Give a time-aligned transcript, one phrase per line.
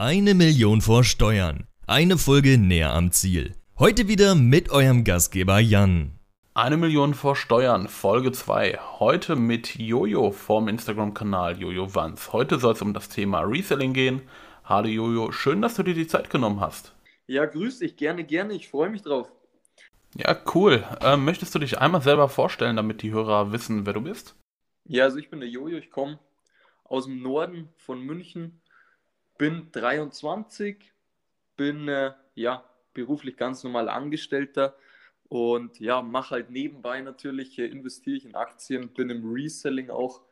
[0.00, 1.66] Eine Million vor Steuern.
[1.88, 3.56] Eine Folge näher am Ziel.
[3.80, 6.20] Heute wieder mit eurem Gastgeber Jan.
[6.54, 8.78] Eine Million vor Steuern, Folge 2.
[9.00, 12.32] Heute mit Jojo vom Instagram-Kanal Jojo Wanz.
[12.32, 14.22] Heute soll es um das Thema Reselling gehen.
[14.62, 16.94] Hallo Jojo, schön, dass du dir die Zeit genommen hast.
[17.26, 19.32] Ja, grüß dich, gerne, gerne, ich freue mich drauf.
[20.14, 20.84] Ja, cool.
[21.00, 24.36] Ähm, möchtest du dich einmal selber vorstellen, damit die Hörer wissen, wer du bist?
[24.84, 26.20] Ja, also ich bin der Jojo, ich komme
[26.84, 28.60] aus dem Norden von München,
[29.38, 30.76] bin 23,
[31.56, 34.76] bin äh, ja beruflich ganz normal Angestellter
[35.28, 40.22] und ja, mache halt nebenbei natürlich, äh, investiere ich in Aktien, bin im Reselling auch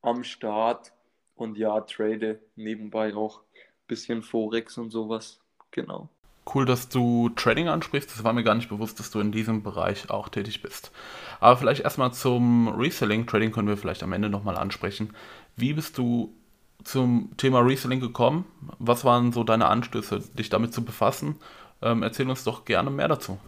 [0.00, 0.92] am Start
[1.34, 5.40] und ja, trade nebenbei auch ein bisschen Forex und sowas.
[5.70, 6.08] Genau.
[6.52, 8.10] Cool, dass du Trading ansprichst.
[8.10, 10.92] Das war mir gar nicht bewusst, dass du in diesem Bereich auch tätig bist.
[11.40, 13.26] Aber vielleicht erstmal zum Reselling.
[13.26, 15.14] Trading können wir vielleicht am Ende nochmal ansprechen.
[15.56, 16.34] Wie bist du
[16.84, 18.44] zum Thema Reselling gekommen?
[18.78, 21.36] Was waren so deine Anstöße, dich damit zu befassen?
[21.82, 23.38] Ähm, erzähl uns doch gerne mehr dazu.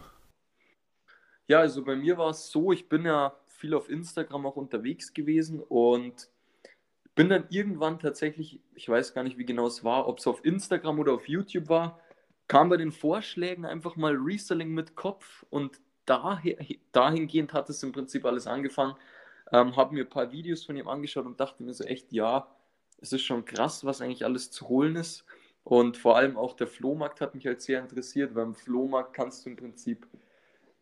[1.47, 5.13] Ja, also bei mir war es so, ich bin ja viel auf Instagram auch unterwegs
[5.13, 6.29] gewesen und
[7.15, 10.45] bin dann irgendwann tatsächlich, ich weiß gar nicht, wie genau es war, ob es auf
[10.45, 11.99] Instagram oder auf YouTube war,
[12.47, 16.57] kam bei den Vorschlägen einfach mal Reselling mit Kopf und daher,
[16.91, 18.95] dahingehend hat es im Prinzip alles angefangen.
[19.51, 22.47] Ähm, habe mir ein paar Videos von ihm angeschaut und dachte mir so echt, ja,
[22.99, 25.25] es ist schon krass, was eigentlich alles zu holen ist.
[25.63, 29.45] Und vor allem auch der Flohmarkt hat mich halt sehr interessiert, weil im Flohmarkt kannst
[29.45, 30.07] du im Prinzip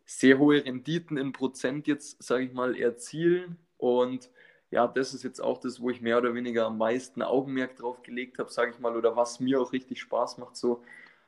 [0.04, 3.56] sehr hohe Renditen in Prozent jetzt, sage ich mal, erzielen.
[3.76, 4.30] Und
[4.70, 8.02] ja, das ist jetzt auch das, wo ich mehr oder weniger am meisten Augenmerk drauf
[8.02, 10.82] gelegt habe, sage ich mal, oder was mir auch richtig Spaß macht, so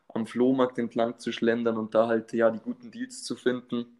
[0.09, 3.99] am Flohmarkt entlang zu schlendern und da halt ja die guten Deals zu finden.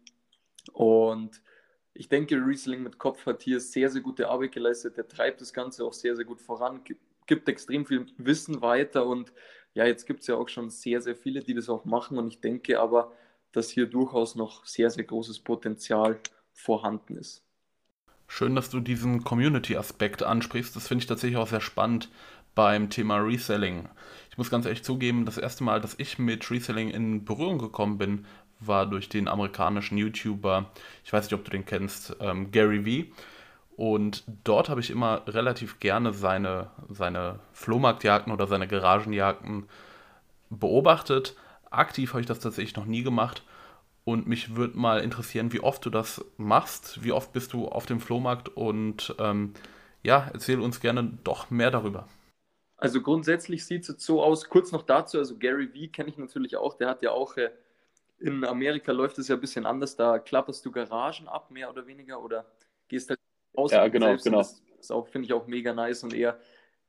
[0.73, 1.41] Und
[1.99, 4.95] ich denke, Riesling mit Kopf hat hier sehr, sehr gute Arbeit geleistet.
[4.95, 6.79] Der treibt das Ganze auch sehr, sehr gut voran,
[7.27, 9.33] gibt extrem viel Wissen weiter und
[9.73, 12.29] ja, jetzt gibt es ja auch schon sehr, sehr viele, die das auch machen und
[12.29, 13.11] ich denke aber,
[13.51, 16.21] dass hier durchaus noch sehr, sehr großes Potenzial
[16.53, 17.43] vorhanden ist.
[18.27, 20.73] Schön, dass du diesen Community-Aspekt ansprichst.
[20.77, 22.09] Das finde ich tatsächlich auch sehr spannend
[22.55, 23.89] beim Thema Reselling.
[24.31, 27.97] Ich muss ganz ehrlich zugeben, das erste Mal, dass ich mit Reselling in Berührung gekommen
[27.97, 28.25] bin,
[28.59, 30.69] war durch den amerikanischen YouTuber,
[31.03, 33.11] ich weiß nicht, ob du den kennst, ähm, Gary Vee.
[33.75, 39.69] Und dort habe ich immer relativ gerne seine, seine Flohmarktjagden oder seine Garagenjagden
[40.49, 41.37] beobachtet.
[41.69, 43.43] Aktiv habe ich das tatsächlich noch nie gemacht.
[44.03, 47.03] Und mich würde mal interessieren, wie oft du das machst.
[47.03, 48.49] Wie oft bist du auf dem Flohmarkt?
[48.49, 49.53] Und ähm,
[50.03, 52.07] ja, erzähl uns gerne doch mehr darüber.
[52.77, 56.17] Also grundsätzlich sieht es jetzt so aus, kurz noch dazu, also Gary Vee kenne ich
[56.17, 57.49] natürlich auch, der hat ja auch äh,
[58.19, 59.95] in Amerika läuft es ja ein bisschen anders.
[59.95, 62.45] Da klapperst du Garagen ab, mehr oder weniger, oder
[62.87, 63.19] gehst halt
[63.57, 63.71] raus.
[63.71, 64.39] Ja, genau, genau.
[64.39, 66.03] Das auch, finde ich, auch mega nice.
[66.03, 66.39] Und er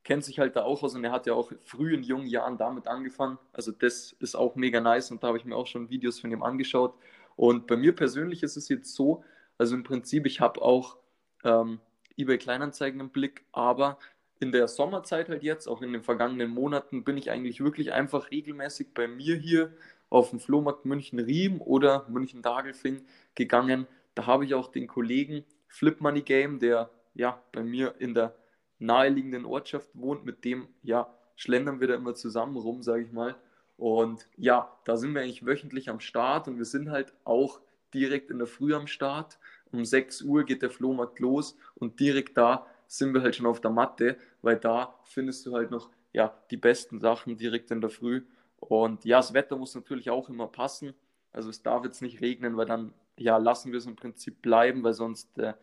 [0.03, 2.57] kennt sich halt da auch aus und er hat ja auch früh in jungen Jahren
[2.57, 3.37] damit angefangen.
[3.53, 6.31] Also das ist auch mega nice und da habe ich mir auch schon Videos von
[6.31, 6.95] ihm angeschaut.
[7.35, 9.23] Und bei mir persönlich ist es jetzt so,
[9.57, 10.97] also im Prinzip, ich habe auch
[11.43, 11.79] ähm,
[12.17, 13.99] eBay Kleinanzeigen im Blick, aber
[14.39, 18.31] in der Sommerzeit halt jetzt, auch in den vergangenen Monaten, bin ich eigentlich wirklich einfach
[18.31, 19.71] regelmäßig bei mir hier
[20.11, 23.01] auf den Flohmarkt München-Riem oder München-Dagelfing
[23.33, 23.87] gegangen.
[24.13, 28.35] Da habe ich auch den Kollegen Flip Money Game, der ja bei mir in der
[28.77, 33.35] naheliegenden Ortschaft wohnt, mit dem ja schlendern wir da immer zusammen rum, sage ich mal.
[33.77, 37.61] Und ja, da sind wir eigentlich wöchentlich am Start und wir sind halt auch
[37.93, 39.39] direkt in der Früh am Start.
[39.71, 43.61] Um 6 Uhr geht der Flohmarkt los und direkt da sind wir halt schon auf
[43.61, 47.89] der Matte, weil da findest du halt noch ja, die besten Sachen direkt in der
[47.89, 48.23] Früh.
[48.61, 50.93] Und ja, das Wetter muss natürlich auch immer passen.
[51.33, 54.83] Also es darf jetzt nicht regnen, weil dann ja, lassen wir es im Prinzip bleiben,
[54.83, 55.53] weil sonst äh,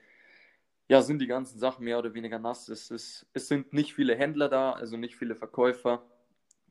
[0.89, 2.69] ja, sind die ganzen Sachen mehr oder weniger nass.
[2.69, 6.03] Es, ist, es sind nicht viele Händler da, also nicht viele Verkäufer.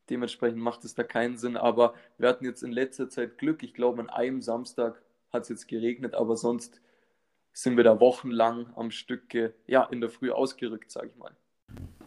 [0.09, 1.57] Dementsprechend macht es da keinen Sinn.
[1.57, 3.63] Aber wir hatten jetzt in letzter Zeit Glück.
[3.63, 5.01] Ich glaube, an einem Samstag
[5.31, 6.81] hat es jetzt geregnet, aber sonst
[7.53, 9.33] sind wir da wochenlang am Stück
[9.65, 11.35] ja, in der Früh ausgerückt, sage ich mal.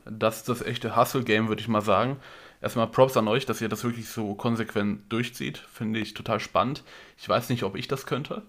[0.04, 2.18] Das ist das echte Hustle-Game, würde ich mal sagen.
[2.60, 5.58] Erstmal Props an euch, dass ihr das wirklich so konsequent durchzieht.
[5.58, 6.84] Finde ich total spannend.
[7.16, 8.42] Ich weiß nicht, ob ich das könnte.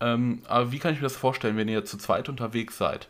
[0.00, 3.08] Ähm, aber wie kann ich mir das vorstellen, wenn ihr zu zweit unterwegs seid?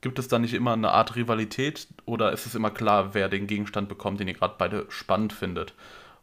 [0.00, 3.46] Gibt es da nicht immer eine Art Rivalität oder ist es immer klar, wer den
[3.46, 5.72] Gegenstand bekommt, den ihr gerade beide spannend findet?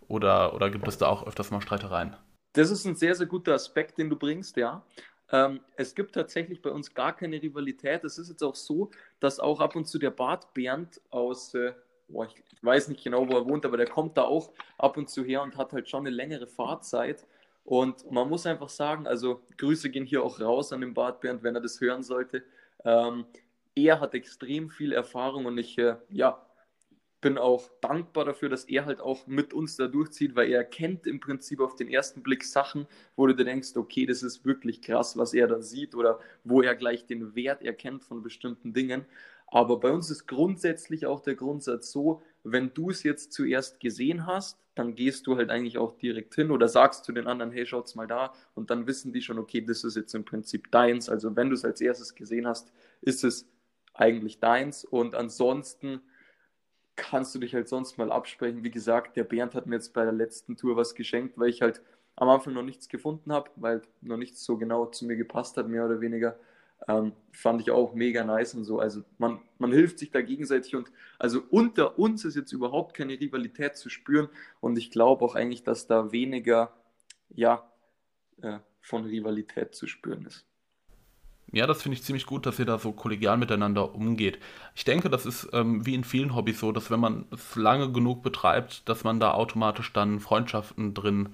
[0.07, 2.15] Oder, oder gibt es da auch öfters mal Streitereien?
[2.53, 4.83] Das ist ein sehr, sehr guter Aspekt, den du bringst, ja.
[5.31, 8.03] Ähm, es gibt tatsächlich bei uns gar keine Rivalität.
[8.03, 11.73] Es ist jetzt auch so, dass auch ab und zu der Bart Bernd aus, äh,
[12.11, 15.09] boah, ich, weiß nicht genau, wo er wohnt, aber der kommt da auch ab und
[15.09, 17.25] zu her und hat halt schon eine längere Fahrzeit.
[17.63, 21.43] Und man muss einfach sagen, also Grüße gehen hier auch raus an den Bart Bernd,
[21.43, 22.43] wenn er das hören sollte.
[22.83, 23.25] Ähm,
[23.75, 26.45] er hat extrem viel Erfahrung und ich, äh, ja,
[27.21, 31.05] bin auch dankbar dafür, dass er halt auch mit uns da durchzieht, weil er kennt
[31.05, 34.81] im Prinzip auf den ersten Blick Sachen, wo du dir denkst, okay, das ist wirklich
[34.81, 39.05] krass, was er da sieht oder wo er gleich den Wert erkennt von bestimmten Dingen.
[39.51, 44.25] Aber bei uns ist grundsätzlich auch der Grundsatz so, wenn du es jetzt zuerst gesehen
[44.25, 47.65] hast, dann gehst du halt eigentlich auch direkt hin oder sagst zu den anderen, hey,
[47.65, 51.09] schaut's mal da und dann wissen die schon, okay, das ist jetzt im Prinzip deins.
[51.09, 52.71] Also wenn du es als erstes gesehen hast,
[53.01, 53.45] ist es
[53.93, 56.01] eigentlich deins und ansonsten
[56.95, 58.63] kannst du dich halt sonst mal absprechen.
[58.63, 61.61] Wie gesagt, der Bernd hat mir jetzt bei der letzten Tour was geschenkt, weil ich
[61.61, 61.81] halt
[62.15, 65.67] am Anfang noch nichts gefunden habe, weil noch nichts so genau zu mir gepasst hat,
[65.67, 66.39] mehr oder weniger.
[66.87, 68.79] Ähm, fand ich auch mega nice und so.
[68.79, 73.19] Also man, man hilft sich da gegenseitig und also unter uns ist jetzt überhaupt keine
[73.19, 74.29] Rivalität zu spüren
[74.59, 76.73] und ich glaube auch eigentlich, dass da weniger
[77.29, 77.63] ja,
[78.41, 80.45] äh, von Rivalität zu spüren ist.
[81.53, 84.39] Ja, das finde ich ziemlich gut, dass ihr da so kollegial miteinander umgeht.
[84.73, 87.91] Ich denke, das ist ähm, wie in vielen Hobbys so, dass wenn man es lange
[87.91, 91.29] genug betreibt, dass man da automatisch dann Freundschaften drin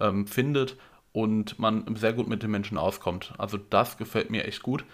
[0.00, 0.76] ähm, findet
[1.12, 3.34] und man sehr gut mit den Menschen auskommt.
[3.38, 4.84] Also das gefällt mir echt gut.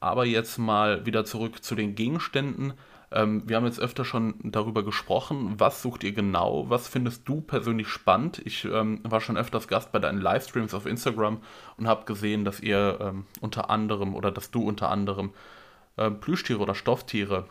[0.00, 2.72] Aber jetzt mal wieder zurück zu den Gegenständen.
[3.12, 5.54] Ähm, wir haben jetzt öfter schon darüber gesprochen.
[5.58, 6.70] Was sucht ihr genau?
[6.70, 8.40] Was findest du persönlich spannend?
[8.44, 11.42] Ich ähm, war schon öfters Gast bei deinen Livestreams auf Instagram
[11.76, 15.32] und habe gesehen, dass ihr ähm, unter anderem oder dass du unter anderem
[15.96, 17.46] äh, Plüschtiere oder Stofftiere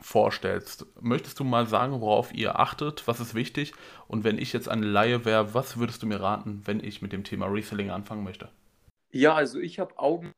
[0.00, 0.86] vorstellst.
[1.00, 3.06] Möchtest du mal sagen, worauf ihr achtet?
[3.06, 3.72] Was ist wichtig?
[4.08, 7.12] Und wenn ich jetzt eine Laie wäre, was würdest du mir raten, wenn ich mit
[7.12, 8.50] dem Thema Reselling anfangen möchte?
[9.10, 10.32] Ja, also ich habe Augen im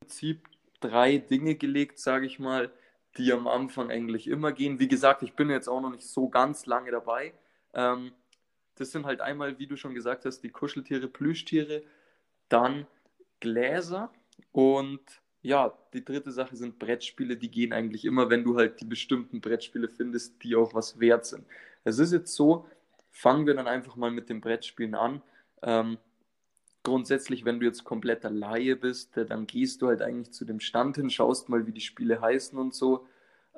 [0.00, 0.48] Prinzip
[0.80, 2.70] drei Dinge gelegt, sage ich mal,
[3.16, 4.78] die am Anfang eigentlich immer gehen.
[4.78, 7.32] Wie gesagt, ich bin jetzt auch noch nicht so ganz lange dabei.
[7.74, 8.12] Ähm,
[8.76, 11.82] das sind halt einmal, wie du schon gesagt hast, die Kuscheltiere, Plüschtiere,
[12.48, 12.86] dann
[13.40, 14.10] Gläser
[14.52, 15.00] und
[15.46, 19.40] ja, die dritte Sache sind Brettspiele, die gehen eigentlich immer, wenn du halt die bestimmten
[19.40, 21.46] Brettspiele findest, die auch was wert sind.
[21.84, 22.66] Es ist jetzt so,
[23.12, 25.22] fangen wir dann einfach mal mit den Brettspielen an.
[25.62, 25.98] Ähm,
[26.82, 30.58] grundsätzlich, wenn du jetzt kompletter Laie bist, äh, dann gehst du halt eigentlich zu dem
[30.58, 33.06] Stand hin, schaust mal, wie die Spiele heißen und so.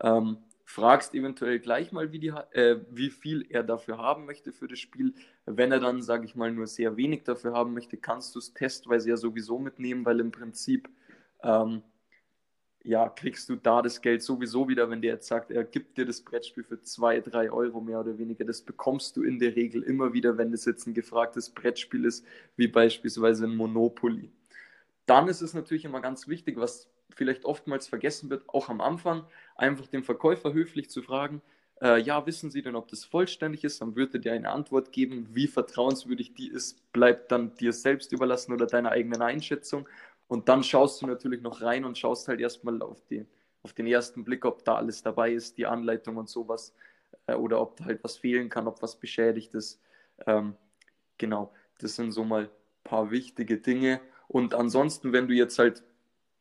[0.00, 0.36] Ähm,
[0.66, 4.78] fragst eventuell gleich mal, wie, die, äh, wie viel er dafür haben möchte für das
[4.78, 5.14] Spiel.
[5.46, 8.52] Wenn er dann, sage ich mal, nur sehr wenig dafür haben möchte, kannst du es
[8.52, 10.90] testweise ja sowieso mitnehmen, weil im Prinzip
[11.42, 11.82] ähm,
[12.84, 16.06] ja, kriegst du da das Geld sowieso wieder, wenn der jetzt sagt, er gibt dir
[16.06, 18.44] das Brettspiel für zwei, drei Euro mehr oder weniger.
[18.44, 22.24] Das bekommst du in der Regel immer wieder, wenn das jetzt ein gefragtes Brettspiel ist,
[22.56, 24.30] wie beispielsweise ein Monopoly.
[25.06, 29.24] Dann ist es natürlich immer ganz wichtig, was vielleicht oftmals vergessen wird, auch am Anfang,
[29.56, 31.42] einfach den Verkäufer höflich zu fragen,
[31.80, 33.80] äh, ja, wissen Sie denn, ob das vollständig ist?
[33.80, 38.52] Dann würde dir eine Antwort geben, wie vertrauenswürdig die ist, bleibt dann dir selbst überlassen
[38.52, 39.88] oder deiner eigenen Einschätzung.
[40.28, 43.26] Und dann schaust du natürlich noch rein und schaust halt erstmal auf, die,
[43.62, 46.74] auf den ersten Blick, ob da alles dabei ist, die Anleitung und sowas,
[47.26, 49.80] äh, oder ob da halt was fehlen kann, ob was beschädigt ist.
[50.26, 50.54] Ähm,
[51.16, 52.50] genau, das sind so mal ein
[52.84, 54.00] paar wichtige Dinge.
[54.28, 55.82] Und ansonsten, wenn du jetzt halt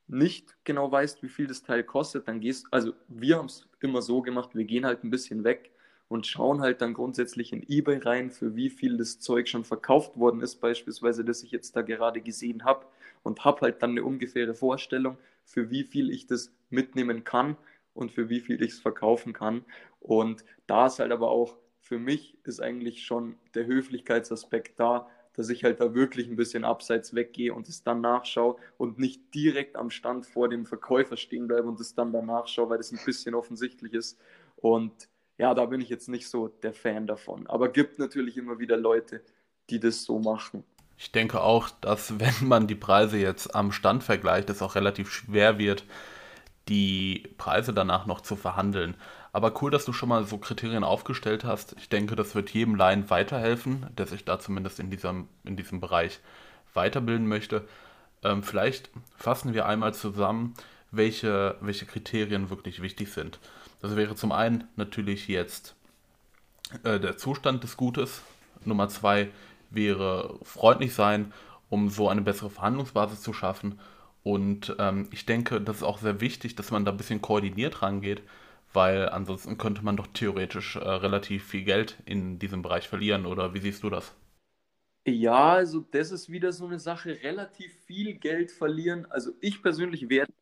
[0.07, 4.01] nicht genau weißt, wie viel das Teil kostet, dann gehst, also wir haben es immer
[4.01, 5.71] so gemacht, wir gehen halt ein bisschen weg
[6.09, 10.17] und schauen halt dann grundsätzlich in eBay rein, für wie viel das Zeug schon verkauft
[10.17, 12.85] worden ist, beispielsweise, das ich jetzt da gerade gesehen habe
[13.23, 17.57] und habe halt dann eine ungefähre Vorstellung, für wie viel ich das mitnehmen kann
[17.93, 19.65] und für wie viel ich es verkaufen kann.
[19.99, 25.49] Und da ist halt aber auch für mich ist eigentlich schon der Höflichkeitsaspekt da, dass
[25.49, 29.77] ich halt da wirklich ein bisschen abseits weggehe und es dann nachschaue und nicht direkt
[29.77, 32.99] am Stand vor dem Verkäufer stehen bleibe und es dann danach schaue, weil das ein
[33.05, 34.19] bisschen offensichtlich ist.
[34.57, 35.07] Und
[35.37, 37.47] ja, da bin ich jetzt nicht so der Fan davon.
[37.47, 39.21] Aber gibt natürlich immer wieder Leute,
[39.69, 40.63] die das so machen.
[40.97, 45.11] Ich denke auch, dass wenn man die Preise jetzt am Stand vergleicht, es auch relativ
[45.11, 45.83] schwer wird,
[46.67, 48.95] die Preise danach noch zu verhandeln.
[49.31, 51.75] Aber cool, dass du schon mal so Kriterien aufgestellt hast.
[51.77, 55.79] Ich denke, das wird jedem Laien weiterhelfen, der sich da zumindest in diesem, in diesem
[55.79, 56.19] Bereich
[56.73, 57.67] weiterbilden möchte.
[58.23, 60.55] Ähm, vielleicht fassen wir einmal zusammen,
[60.91, 63.39] welche, welche Kriterien wirklich wichtig sind.
[63.81, 65.75] Das wäre zum einen natürlich jetzt
[66.83, 68.23] äh, der Zustand des Gutes.
[68.65, 69.29] Nummer zwei
[69.69, 71.33] wäre freundlich sein,
[71.69, 73.79] um so eine bessere Verhandlungsbasis zu schaffen.
[74.23, 77.81] Und ähm, ich denke, das ist auch sehr wichtig, dass man da ein bisschen koordiniert
[77.81, 78.23] rangeht,
[78.73, 83.25] weil ansonsten könnte man doch theoretisch äh, relativ viel Geld in diesem Bereich verlieren.
[83.25, 84.13] Oder wie siehst du das?
[85.07, 89.05] Ja, also das ist wieder so eine Sache, relativ viel Geld verlieren.
[89.09, 90.33] Also ich persönlich werde.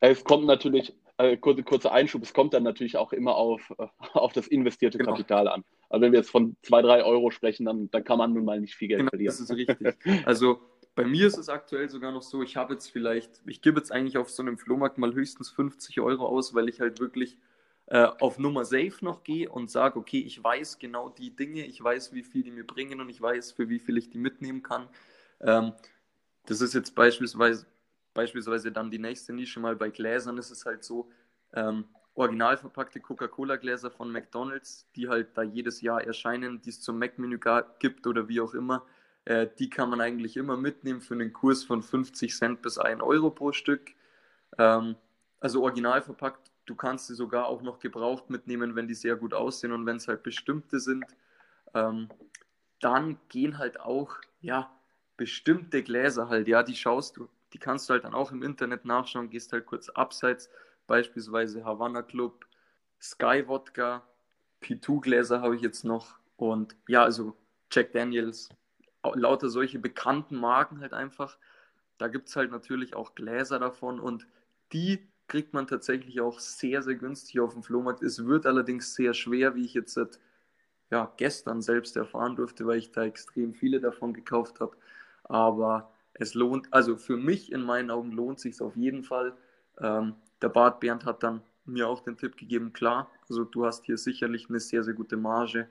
[0.00, 3.86] Es kommt natürlich äh, kurze, kurzer Einschub, es kommt dann natürlich auch immer auf, äh,
[4.12, 5.12] auf das investierte genau.
[5.12, 5.64] Kapital an.
[5.90, 8.60] Also wenn wir jetzt von zwei, drei Euro sprechen, dann, dann kann man nun mal
[8.60, 9.32] nicht viel Geld genau, verlieren.
[9.32, 9.96] Das ist richtig.
[10.24, 10.60] Also
[10.94, 13.92] bei mir ist es aktuell sogar noch so, ich habe jetzt vielleicht, ich gebe jetzt
[13.92, 17.38] eigentlich auf so einem Flohmarkt mal höchstens 50 Euro aus, weil ich halt wirklich
[17.86, 21.82] äh, auf Nummer safe noch gehe und sage, okay, ich weiß genau die Dinge, ich
[21.82, 24.62] weiß, wie viel die mir bringen und ich weiß, für wie viel ich die mitnehmen
[24.62, 24.88] kann.
[25.40, 25.72] Ähm,
[26.46, 27.66] das ist jetzt beispielsweise,
[28.18, 31.08] beispielsweise dann die nächste Nische mal bei Gläsern, ist es halt so,
[31.52, 31.84] ähm,
[32.14, 37.38] original verpackte Coca-Cola-Gläser von McDonalds, die halt da jedes Jahr erscheinen, die es zum Mac-Menü
[37.78, 38.84] gibt oder wie auch immer,
[39.24, 43.02] äh, die kann man eigentlich immer mitnehmen für einen Kurs von 50 Cent bis 1
[43.02, 43.92] Euro pro Stück.
[44.58, 44.96] Ähm,
[45.38, 49.32] also original verpackt Du kannst sie sogar auch noch gebraucht mitnehmen, wenn die sehr gut
[49.32, 51.06] aussehen und wenn es halt bestimmte sind.
[51.72, 52.10] Ähm,
[52.80, 54.70] dann gehen halt auch, ja,
[55.16, 58.84] bestimmte Gläser halt, ja, die schaust du, die kannst du halt dann auch im Internet
[58.84, 60.50] nachschauen, gehst halt kurz abseits,
[60.86, 62.46] beispielsweise Havana Club,
[63.00, 64.02] Sky Wodka,
[64.60, 67.36] P2 Gläser habe ich jetzt noch und ja, also
[67.70, 68.48] Jack Daniels,
[69.14, 71.38] lauter solche bekannten Marken halt einfach.
[71.98, 74.26] Da gibt es halt natürlich auch Gläser davon und
[74.72, 78.02] die kriegt man tatsächlich auch sehr, sehr günstig auf dem Flohmarkt.
[78.02, 80.18] Es wird allerdings sehr schwer, wie ich jetzt seit
[80.90, 84.76] ja, gestern selbst erfahren durfte, weil ich da extrem viele davon gekauft habe.
[85.24, 89.36] Aber es lohnt, also für mich in meinen Augen lohnt sich auf jeden Fall.
[89.80, 93.84] Ähm, der Bart Bernd hat dann mir auch den Tipp gegeben, klar, also du hast
[93.84, 95.68] hier sicherlich eine sehr, sehr gute Marge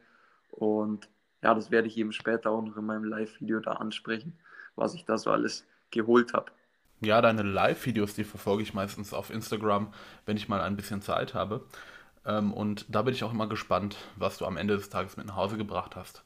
[0.51, 1.09] und
[1.41, 4.37] ja, das werde ich eben später auch noch in meinem Live-Video da ansprechen,
[4.75, 6.51] was ich da so alles geholt habe.
[6.99, 9.93] Ja, deine Live-Videos, die verfolge ich meistens auf Instagram,
[10.25, 11.65] wenn ich mal ein bisschen Zeit habe.
[12.25, 15.27] Ähm, und da bin ich auch immer gespannt, was du am Ende des Tages mit
[15.27, 16.23] nach Hause gebracht hast.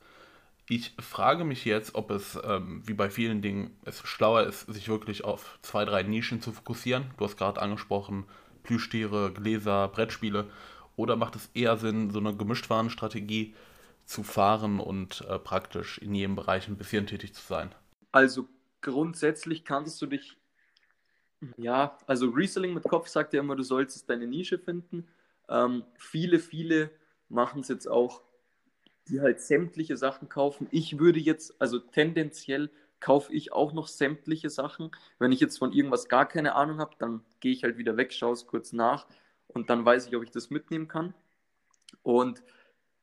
[0.71, 4.87] Ich frage mich jetzt, ob es, ähm, wie bei vielen Dingen, es schlauer ist, sich
[4.87, 7.11] wirklich auf zwei, drei Nischen zu fokussieren.
[7.17, 8.23] Du hast gerade angesprochen,
[8.63, 10.49] Plüschtiere, Gläser, Brettspiele.
[10.95, 13.53] Oder macht es eher Sinn, so eine Gemischtwarenstrategie
[14.05, 17.75] zu fahren und äh, praktisch in jedem Bereich ein bisschen tätig zu sein?
[18.13, 18.47] Also
[18.79, 20.37] grundsätzlich kannst du dich
[21.57, 25.05] ja, also Reselling mit Kopf sagt ja immer, du sollst deine Nische finden.
[25.49, 26.91] Ähm, viele, viele
[27.27, 28.21] machen es jetzt auch,
[29.11, 30.67] die halt sämtliche Sachen kaufen.
[30.71, 34.91] Ich würde jetzt, also tendenziell kaufe ich auch noch sämtliche Sachen.
[35.19, 38.13] Wenn ich jetzt von irgendwas gar keine Ahnung habe, dann gehe ich halt wieder weg,
[38.13, 39.05] schaue es kurz nach
[39.47, 41.13] und dann weiß ich, ob ich das mitnehmen kann.
[42.03, 42.41] Und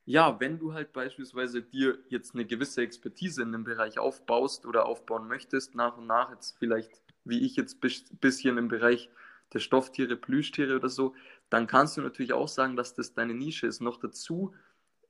[0.07, 4.87] ja, wenn du halt beispielsweise dir jetzt eine gewisse Expertise in dem Bereich aufbaust oder
[4.87, 9.11] aufbauen möchtest, nach und nach jetzt vielleicht wie ich jetzt ein bisschen im Bereich
[9.53, 11.15] der Stofftiere, Plüschtiere oder so,
[11.51, 13.81] dann kannst du natürlich auch sagen, dass das deine Nische ist.
[13.81, 14.55] Noch dazu,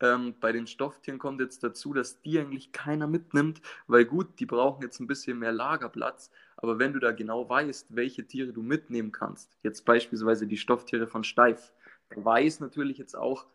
[0.00, 4.46] ähm, bei den Stofftieren kommt jetzt dazu, dass die eigentlich keiner mitnimmt, weil gut, die
[4.46, 8.62] brauchen jetzt ein bisschen mehr Lagerplatz, aber wenn du da genau weißt, welche Tiere du
[8.62, 11.72] mitnehmen kannst, jetzt beispielsweise die Stofftiere von Steif,
[12.14, 13.46] weiß natürlich jetzt auch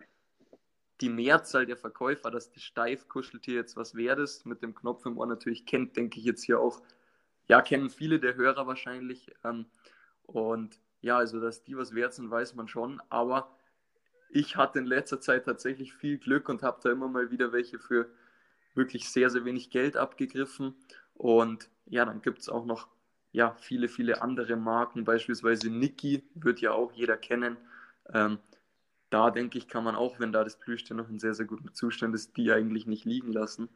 [1.02, 5.18] die Mehrzahl der Verkäufer, dass das Steif-Kuscheltier jetzt was wert ist, mit dem Knopf im
[5.18, 6.82] Ohr natürlich kennt, denke ich jetzt hier auch
[7.48, 9.32] ja, kennen viele der Hörer wahrscheinlich.
[9.44, 9.66] Ähm,
[10.24, 13.02] und ja, also dass die was wert sind, weiß man schon.
[13.10, 13.50] Aber
[14.34, 17.80] ich hatte in letzter Zeit tatsächlich viel Glück und habe da immer mal wieder welche
[17.80, 18.10] für
[18.76, 20.76] wirklich sehr, sehr wenig Geld abgegriffen.
[21.14, 22.88] Und ja, dann gibt es auch noch
[23.32, 27.58] ja, viele, viele andere Marken, beispielsweise Niki, wird ja auch jeder kennen.
[28.14, 28.40] Ähm,
[29.10, 31.74] da denke ich, kann man auch, wenn da das Plüschtier noch in sehr, sehr gutem
[31.74, 33.70] Zustand ist, die eigentlich nicht liegen lassen.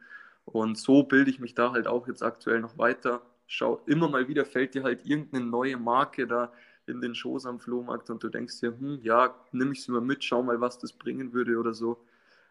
[0.44, 4.28] Und so bilde ich mich da halt auch jetzt aktuell noch weiter schau, immer mal
[4.28, 6.52] wieder fällt dir halt irgendeine neue Marke da
[6.88, 10.00] in den Schoß am Flohmarkt und du denkst dir, hm, ja, nimm ich sie mal
[10.00, 11.98] mit, schau mal, was das bringen würde oder so.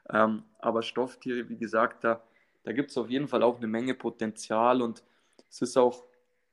[0.10, 2.24] Ähm, aber Stofftiere, wie gesagt, da,
[2.63, 5.03] da gibt es auf jeden Fall auch eine Menge Potenzial und
[5.50, 6.03] es ist auch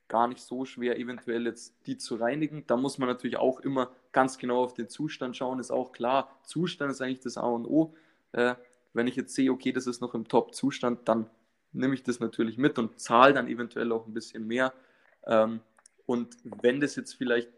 [0.09, 2.65] gar nicht so schwer, eventuell jetzt die zu reinigen.
[2.67, 6.39] Da muss man natürlich auch immer ganz genau auf den Zustand schauen, ist auch klar.
[6.45, 7.95] Zustand ist eigentlich das A und O.
[8.33, 8.55] Äh,
[8.93, 11.29] wenn ich jetzt sehe, okay, das ist noch im Top-Zustand, dann
[11.73, 14.73] nehme ich das natürlich mit und zahle dann eventuell auch ein bisschen mehr.
[15.27, 15.61] Ähm,
[16.07, 17.51] und wenn das jetzt vielleicht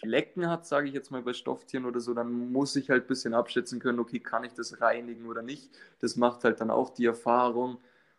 [0.00, 3.08] Flecken hat, sage ich jetzt mal bei Stofftieren oder so, dann muss ich halt ein
[3.08, 5.70] bisschen abschätzen können, okay, kann ich das reinigen oder nicht.
[6.00, 7.78] Das macht halt dann auch die Erfahrung.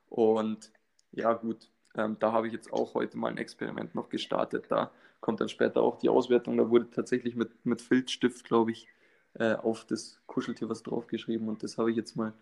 [0.09, 0.71] Und
[1.12, 4.65] ja, gut, ähm, da habe ich jetzt auch heute mal ein Experiment noch gestartet.
[4.69, 6.57] Da kommt dann später auch die Auswertung.
[6.57, 8.88] Da wurde tatsächlich mit, mit Filzstift, glaube ich,
[9.36, 11.48] äh, auf das Kuscheltier was draufgeschrieben.
[11.48, 12.33] Und das habe ich jetzt mal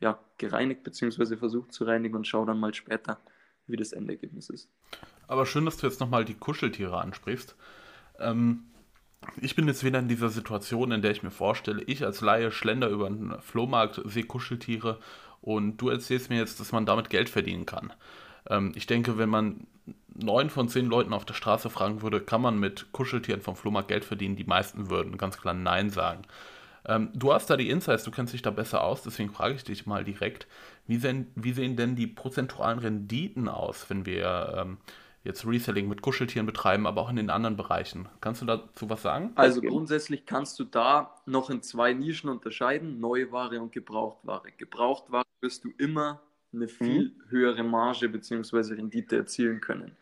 [0.00, 1.36] ja, gereinigt bzw.
[1.36, 3.18] versucht zu reinigen und schaue dann mal später,
[3.66, 4.68] wie das Endergebnis ist.
[5.28, 7.54] Aber schön, dass du jetzt nochmal die Kuscheltiere ansprichst.
[8.22, 8.64] Ähm,
[9.40, 12.50] ich bin jetzt wieder in dieser Situation, in der ich mir vorstelle, ich als Laie
[12.50, 14.98] schlender über einen Flohmarkt, sehe Kuscheltiere
[15.40, 17.92] und du erzählst mir jetzt, dass man damit Geld verdienen kann.
[18.48, 19.66] Ähm, ich denke, wenn man
[20.14, 23.88] neun von zehn Leuten auf der Straße fragen würde, kann man mit Kuscheltieren vom Flohmarkt
[23.88, 26.22] Geld verdienen, die meisten würden ganz klar Nein sagen.
[26.84, 29.64] Ähm, du hast da die Insights, du kennst dich da besser aus, deswegen frage ich
[29.64, 30.46] dich mal direkt,
[30.86, 34.78] wie sehen, wie sehen denn die prozentualen Renditen aus, wenn wir ähm,
[35.24, 38.08] jetzt Reselling mit Kuscheltieren betreiben, aber auch in den anderen Bereichen.
[38.20, 39.32] Kannst du dazu was sagen?
[39.36, 44.50] Also grundsätzlich kannst du da noch in zwei Nischen unterscheiden, Neuware und Gebrauchtware.
[44.56, 46.20] Gebrauchtware wirst du immer
[46.52, 47.30] eine viel mhm.
[47.30, 48.74] höhere Marge bzw.
[48.74, 49.96] Rendite erzielen können.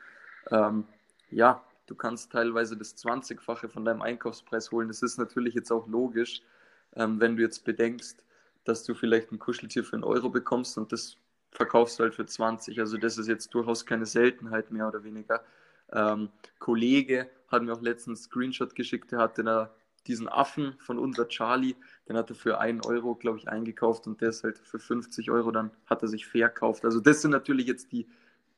[0.50, 0.84] Ähm,
[1.30, 4.88] ja, du kannst teilweise das 20-fache von deinem Einkaufspreis holen.
[4.88, 6.42] Das ist natürlich jetzt auch logisch,
[6.96, 8.24] ähm, wenn du jetzt bedenkst,
[8.64, 11.16] dass du vielleicht ein Kuscheltier für einen Euro bekommst und das
[11.50, 12.78] verkaufst du halt für 20.
[12.80, 15.44] Also das ist jetzt durchaus keine Seltenheit mehr oder weniger.
[15.92, 19.74] Ähm, Kollege hat mir auch letztens einen Screenshot geschickt, der hatte da
[20.06, 21.76] diesen Affen von unser Charlie,
[22.08, 25.30] den hat er für 1 Euro, glaube ich, eingekauft und der ist halt für 50
[25.30, 26.84] Euro, dann hat er sich verkauft.
[26.84, 28.08] Also das sind natürlich jetzt die,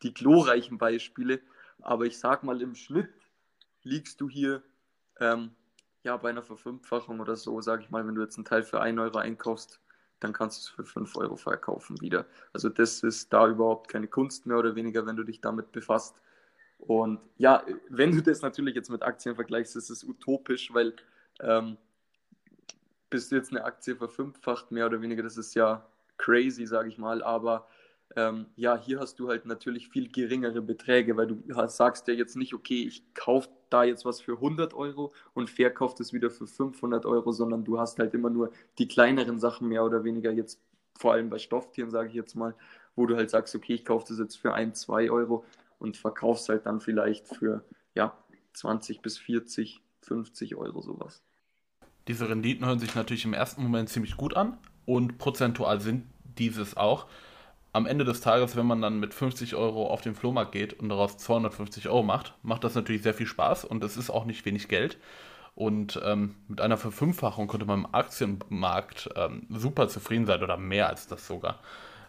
[0.02, 1.40] die glorreichen Beispiele,
[1.80, 3.12] aber ich sag mal, im Schnitt
[3.82, 4.62] liegst du hier
[5.18, 5.50] ähm,
[6.04, 8.80] ja bei einer Verfünffachung oder so, sage ich mal, wenn du jetzt einen Teil für
[8.80, 9.80] 1 Euro einkaufst,
[10.22, 12.26] dann kannst du es für 5 Euro verkaufen wieder.
[12.52, 16.16] Also das ist da überhaupt keine Kunst mehr oder weniger, wenn du dich damit befasst.
[16.78, 20.94] Und ja, wenn du das natürlich jetzt mit Aktien vergleichst, ist es utopisch, weil
[21.40, 21.76] ähm,
[23.10, 25.86] bis du jetzt eine Aktie verfünffacht, mehr oder weniger, das ist ja
[26.16, 27.68] crazy, sage ich mal, aber
[28.16, 32.36] ähm, ja, hier hast du halt natürlich viel geringere Beträge, weil du sagst ja jetzt
[32.36, 36.46] nicht, okay, ich kaufe da jetzt was für 100 Euro und verkaufe das wieder für
[36.46, 40.60] 500 Euro, sondern du hast halt immer nur die kleineren Sachen mehr oder weniger jetzt,
[40.98, 42.54] vor allem bei Stofftieren, sage ich jetzt mal,
[42.94, 45.44] wo du halt sagst, okay, ich kaufe das jetzt für 1, 2 Euro
[45.78, 47.64] und verkaufst halt dann vielleicht für,
[47.94, 48.16] ja,
[48.52, 51.22] 20 bis 40, 50 Euro sowas.
[52.08, 56.04] Diese Renditen hören sich natürlich im ersten Moment ziemlich gut an und prozentual sind
[56.36, 57.06] dieses auch
[57.72, 60.90] am Ende des Tages, wenn man dann mit 50 Euro auf den Flohmarkt geht und
[60.90, 64.44] daraus 250 Euro macht, macht das natürlich sehr viel Spaß und es ist auch nicht
[64.44, 64.98] wenig Geld.
[65.54, 70.88] Und ähm, mit einer Verfünffachung könnte man im Aktienmarkt ähm, super zufrieden sein oder mehr
[70.88, 71.60] als das sogar.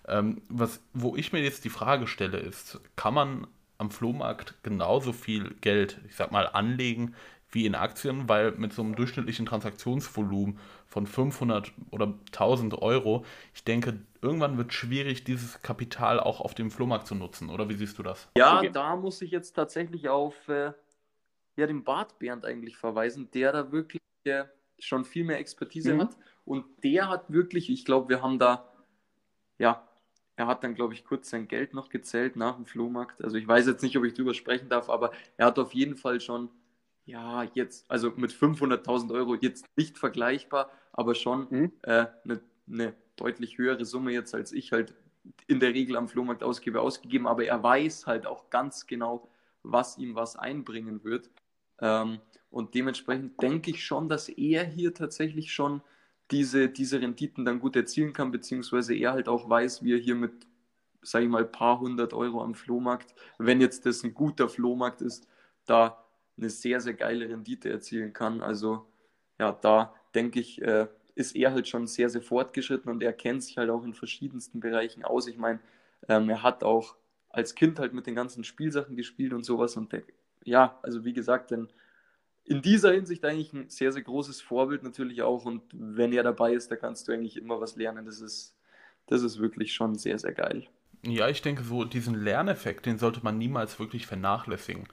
[0.07, 5.11] Ähm, was, wo ich mir jetzt die Frage stelle, ist, kann man am Flohmarkt genauso
[5.11, 7.15] viel Geld, ich sag mal, anlegen
[7.53, 13.63] wie in Aktien, weil mit so einem durchschnittlichen Transaktionsvolumen von 500 oder 1000 Euro, ich
[13.63, 17.49] denke, irgendwann wird es schwierig, dieses Kapital auch auf dem Flohmarkt zu nutzen.
[17.49, 18.29] Oder wie siehst du das?
[18.37, 18.71] Ja, okay.
[18.71, 20.73] da muss ich jetzt tatsächlich auf äh,
[21.55, 24.45] ja, den Bart Bernd eigentlich verweisen, der da wirklich äh,
[24.79, 26.01] schon viel mehr Expertise mhm.
[26.01, 26.17] hat.
[26.45, 28.67] Und der hat wirklich, ich glaube, wir haben da,
[29.59, 29.87] ja,
[30.35, 33.23] er hat dann, glaube ich, kurz sein Geld noch gezählt nach dem Flohmarkt.
[33.23, 35.95] Also ich weiß jetzt nicht, ob ich drüber sprechen darf, aber er hat auf jeden
[35.95, 36.49] Fall schon
[37.05, 41.71] ja, jetzt, also mit 500.000 Euro jetzt nicht vergleichbar, aber schon eine mhm.
[41.83, 44.93] äh, ne, ne deutlich höhere Summe jetzt, als ich halt
[45.47, 47.27] in der Regel am Flohmarkt ausgebe, ausgegeben.
[47.27, 49.29] Aber er weiß halt auch ganz genau,
[49.63, 51.29] was ihm was einbringen wird.
[51.79, 55.81] Ähm, und dementsprechend denke ich schon, dass er hier tatsächlich schon
[56.31, 60.15] diese, diese Renditen dann gut erzielen kann, beziehungsweise er halt auch weiß, wie er hier
[60.15, 60.47] mit,
[61.01, 65.27] sage ich mal, paar hundert Euro am Flohmarkt, wenn jetzt das ein guter Flohmarkt ist,
[65.65, 66.02] da
[66.37, 68.41] eine sehr, sehr geile Rendite erzielen kann.
[68.41, 68.85] Also
[69.39, 73.43] ja, da denke ich, äh, ist er halt schon sehr, sehr fortgeschritten und er kennt
[73.43, 75.27] sich halt auch in verschiedensten Bereichen aus.
[75.27, 75.59] Ich meine,
[76.07, 76.95] ähm, er hat auch
[77.29, 80.03] als Kind halt mit den ganzen Spielsachen gespielt und sowas und der,
[80.43, 81.67] ja, also wie gesagt, denn
[82.45, 86.53] in dieser Hinsicht eigentlich ein sehr, sehr großes Vorbild natürlich auch und wenn er dabei
[86.53, 88.05] ist, da kannst du eigentlich immer was lernen.
[88.05, 88.55] Das ist,
[89.07, 90.67] das ist wirklich schon sehr, sehr geil.
[91.05, 94.87] Ja, ich denke, so diesen Lerneffekt, den sollte man niemals wirklich vernachlässigen.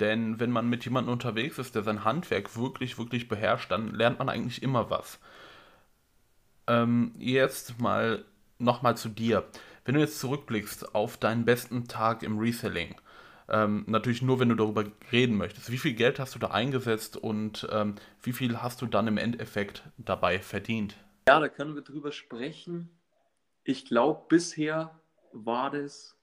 [0.00, 4.18] Denn wenn man mit jemandem unterwegs ist, der sein Handwerk wirklich, wirklich beherrscht, dann lernt
[4.18, 5.18] man eigentlich immer was.
[6.66, 8.24] Ähm, jetzt mal
[8.58, 9.44] nochmal zu dir.
[9.84, 12.96] Wenn du jetzt zurückblickst auf deinen besten Tag im Reselling,
[13.48, 15.70] ähm, natürlich nur, wenn du darüber reden möchtest.
[15.70, 19.18] Wie viel Geld hast du da eingesetzt und ähm, wie viel hast du dann im
[19.18, 20.96] Endeffekt dabei verdient?
[21.28, 22.90] Ja, da können wir drüber sprechen.
[23.62, 24.98] Ich glaube, bisher
[25.32, 26.16] war das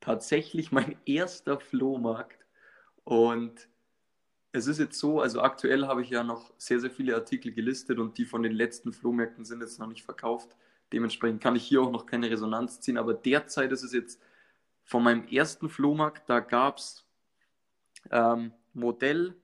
[0.00, 2.41] tatsächlich mein erster Flohmarkt,
[3.04, 3.68] und
[4.52, 7.98] es ist jetzt so, also aktuell habe ich ja noch sehr, sehr viele Artikel gelistet
[7.98, 10.56] und die von den letzten Flohmärkten sind jetzt noch nicht verkauft.
[10.92, 12.98] Dementsprechend kann ich hier auch noch keine Resonanz ziehen.
[12.98, 14.20] Aber derzeit ist es jetzt
[14.84, 17.06] von meinem ersten Flohmarkt, da gab es
[18.10, 19.34] ähm, Modell,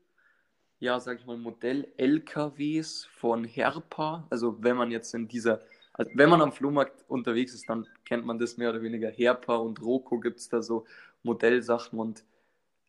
[0.78, 4.26] ja, sag ich mal, Modell-LKWs von Herpa.
[4.28, 5.62] Also wenn man jetzt in dieser,
[5.94, 9.08] also wenn man am Flohmarkt unterwegs ist, dann kennt man das mehr oder weniger.
[9.08, 10.86] Herpa und Roko gibt es da so
[11.22, 12.24] Modellsachen und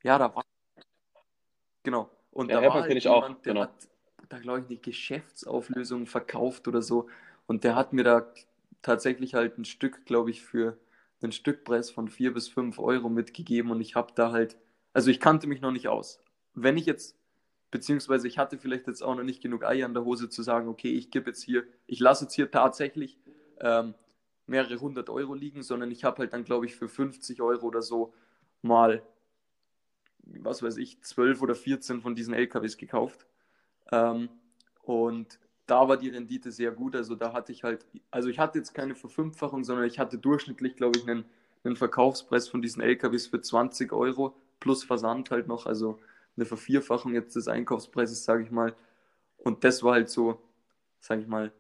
[0.04, 0.44] ja, da war
[1.84, 2.10] Genau.
[2.32, 3.42] Und ja, da war halt ich jemand, auch.
[3.42, 3.66] der genau.
[3.66, 3.72] hat
[4.30, 7.08] da, glaube ich, die Geschäftsauflösung verkauft oder so.
[7.48, 8.32] Und der hat mir da
[8.82, 10.78] tatsächlich halt ein Stück, glaube ich, für
[11.22, 13.72] einen Stückpreis von 4 bis 5 Euro mitgegeben.
[13.72, 14.58] Und ich habe da halt,
[14.94, 16.20] also ich kannte mich noch nicht aus.
[16.54, 17.18] Wenn ich jetzt,
[17.72, 20.68] beziehungsweise ich hatte vielleicht jetzt auch noch nicht genug Eier in der Hose zu sagen,
[20.68, 23.18] okay, ich gebe jetzt hier, ich lasse jetzt hier tatsächlich
[23.60, 23.96] ähm,
[24.46, 27.82] mehrere hundert Euro liegen, sondern ich habe halt dann, glaube ich, für 50 Euro oder
[27.82, 28.14] so
[28.62, 29.02] mal
[30.40, 33.26] was weiß ich, 12 oder 14 von diesen LKWs gekauft.
[33.92, 34.30] Ähm,
[34.84, 36.96] und da war die Rendite sehr gut.
[36.96, 40.76] Also da hatte ich halt, also ich hatte jetzt keine Verfünffachung, sondern ich hatte durchschnittlich,
[40.76, 41.26] glaube ich, einen,
[41.64, 45.66] einen Verkaufspreis von diesen LKWs für 20 Euro plus Versand halt noch.
[45.66, 46.00] Also
[46.36, 48.76] eine Vervierfachung jetzt des Einkaufspreises, sage ich mal.
[49.38, 50.42] Und das war halt so,
[51.00, 51.52] sage ich mal,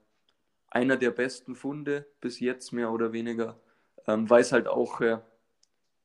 [0.71, 3.59] einer der besten Funde bis jetzt mehr oder weniger,
[4.07, 5.19] ähm, weil halt auch, äh,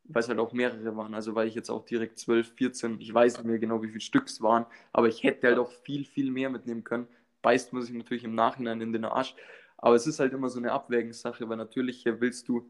[0.05, 1.15] weil es halt auch mehrere waren.
[1.15, 4.01] Also weil ich jetzt auch direkt 12, 14, ich weiß nicht mehr genau, wie viele
[4.01, 7.09] Stück es waren, aber ich hätte halt auch viel, viel mehr mitnehmen können.
[7.43, 9.35] Beißt man sich natürlich im Nachhinein in den Arsch.
[9.77, 12.67] Aber es ist halt immer so eine Abwägungssache, weil natürlich willst du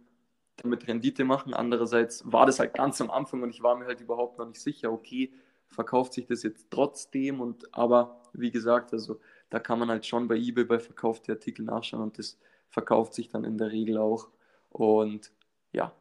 [0.56, 1.54] damit Rendite machen.
[1.54, 4.60] Andererseits war das halt ganz am Anfang und ich war mir halt überhaupt noch nicht
[4.60, 5.32] sicher, okay,
[5.68, 9.20] verkauft sich das jetzt trotzdem und aber wie gesagt, also
[9.50, 13.28] da kann man halt schon bei eBay bei verkaufte Artikel nachschauen und das verkauft sich
[13.28, 14.28] dann in der Regel auch
[14.70, 15.32] und
[15.72, 15.92] ja,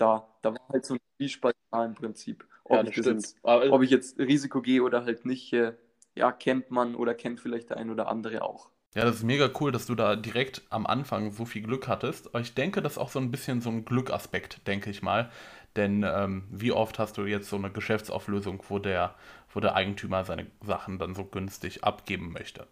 [0.00, 2.46] da, da war halt so ein Spielspalt im Prinzip.
[2.64, 5.74] Ob, ja, ich jetzt, ob ich jetzt Risiko gehe oder halt nicht, äh,
[6.14, 8.70] ja, kennt man oder kennt vielleicht der ein oder andere auch.
[8.94, 12.28] Ja, das ist mega cool, dass du da direkt am Anfang so viel Glück hattest.
[12.28, 15.30] Aber ich denke, das ist auch so ein bisschen so ein Glückaspekt, denke ich mal.
[15.76, 19.14] Denn ähm, wie oft hast du jetzt so eine Geschäftsauflösung, wo der,
[19.52, 22.66] wo der Eigentümer seine Sachen dann so günstig abgeben möchte?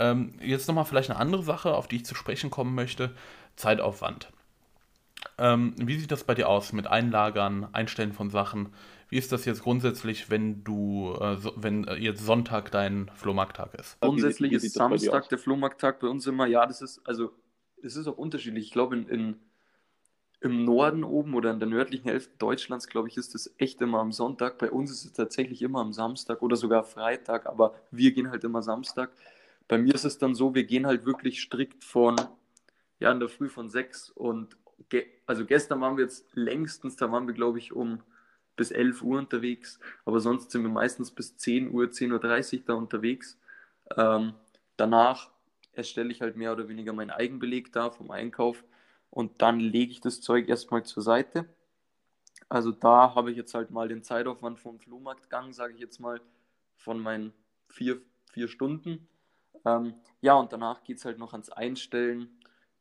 [0.00, 3.14] Ähm, jetzt nochmal vielleicht eine andere Sache, auf die ich zu sprechen kommen möchte.
[3.54, 4.32] Zeitaufwand.
[5.38, 8.74] Ähm, wie sieht das bei dir aus mit Einlagern, Einstellen von Sachen?
[9.08, 13.74] Wie ist das jetzt grundsätzlich, wenn du, äh, so, wenn äh, jetzt Sonntag dein Flohmarkttag
[13.74, 14.00] ist?
[14.00, 17.30] Grundsätzlich ist Samstag der Flohmarkttag bei uns immer, ja, das ist, also,
[17.82, 18.66] es ist auch unterschiedlich.
[18.66, 19.36] Ich glaube, in, in,
[20.40, 24.00] im Norden oben oder in der nördlichen Hälfte Deutschlands, glaube ich, ist das echt immer
[24.00, 24.58] am Sonntag.
[24.58, 28.44] Bei uns ist es tatsächlich immer am Samstag oder sogar Freitag, aber wir gehen halt
[28.44, 29.10] immer Samstag.
[29.68, 32.16] Bei mir ist es dann so, wir gehen halt wirklich strikt von,
[32.98, 34.56] ja, in der Früh von sechs und,
[34.88, 38.02] ge also gestern waren wir jetzt längstens, da waren wir, glaube ich, um
[38.56, 42.74] bis 11 Uhr unterwegs, aber sonst sind wir meistens bis 10 Uhr, 10.30 Uhr da
[42.74, 43.38] unterwegs.
[43.96, 44.34] Ähm,
[44.76, 45.30] danach
[45.72, 48.62] erstelle ich halt mehr oder weniger meinen Eigenbeleg da vom Einkauf
[49.10, 51.46] und dann lege ich das Zeug erstmal zur Seite.
[52.48, 56.20] Also da habe ich jetzt halt mal den Zeitaufwand vom Flohmarktgang, sage ich jetzt mal,
[56.76, 57.32] von meinen
[57.68, 59.08] vier, vier Stunden.
[59.64, 62.28] Ähm, ja, und danach geht es halt noch ans Einstellen,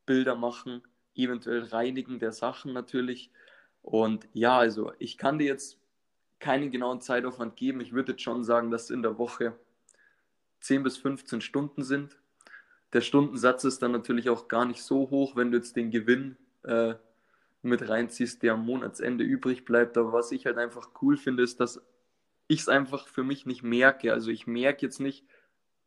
[0.05, 0.81] Bilder machen,
[1.15, 3.31] eventuell Reinigen der Sachen natürlich
[3.81, 5.79] und ja, also ich kann dir jetzt
[6.39, 7.81] keinen genauen Zeitaufwand geben.
[7.81, 9.57] Ich würde jetzt schon sagen, dass in der Woche
[10.61, 12.17] 10 bis 15 Stunden sind.
[12.93, 16.37] Der Stundensatz ist dann natürlich auch gar nicht so hoch, wenn du jetzt den Gewinn
[16.63, 16.95] äh,
[17.61, 19.97] mit reinziehst, der am Monatsende übrig bleibt.
[19.97, 21.81] Aber was ich halt einfach cool finde, ist, dass
[22.47, 24.11] ich es einfach für mich nicht merke.
[24.11, 25.25] Also ich merke jetzt nicht,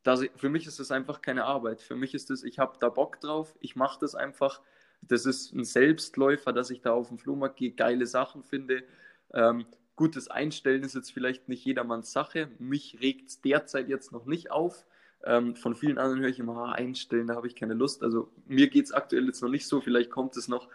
[0.03, 1.83] dass ich, für mich ist es einfach keine Arbeit.
[1.83, 4.61] Für mich ist es, ich habe da Bock drauf, ich mache das einfach
[5.09, 8.85] das ist ein Selbstläufer, dass ich da auf dem Flohmarkt gehe, geile Sachen finde.
[9.33, 12.49] Ähm, gutes Einstellen ist jetzt vielleicht nicht jedermanns Sache.
[12.59, 14.85] Mich regt es derzeit jetzt noch nicht auf.
[15.25, 18.03] Ähm, von vielen anderen höre ich immer, ah, einstellen, da habe ich keine Lust.
[18.03, 20.69] Also mir geht es aktuell jetzt noch nicht so, vielleicht kommt es noch.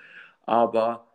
[0.46, 1.06] Aber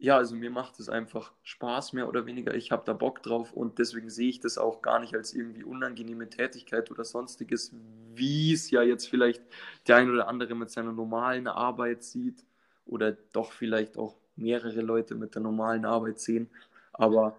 [0.00, 2.54] ja, also mir macht es einfach Spaß, mehr oder weniger.
[2.54, 5.64] Ich habe da Bock drauf und deswegen sehe ich das auch gar nicht als irgendwie
[5.64, 7.74] unangenehme Tätigkeit oder sonstiges,
[8.14, 9.42] wie es ja jetzt vielleicht
[9.88, 12.44] der ein oder andere mit seiner normalen Arbeit sieht
[12.88, 16.48] oder doch vielleicht auch mehrere Leute mit der normalen Arbeit sehen.
[16.92, 17.36] Aber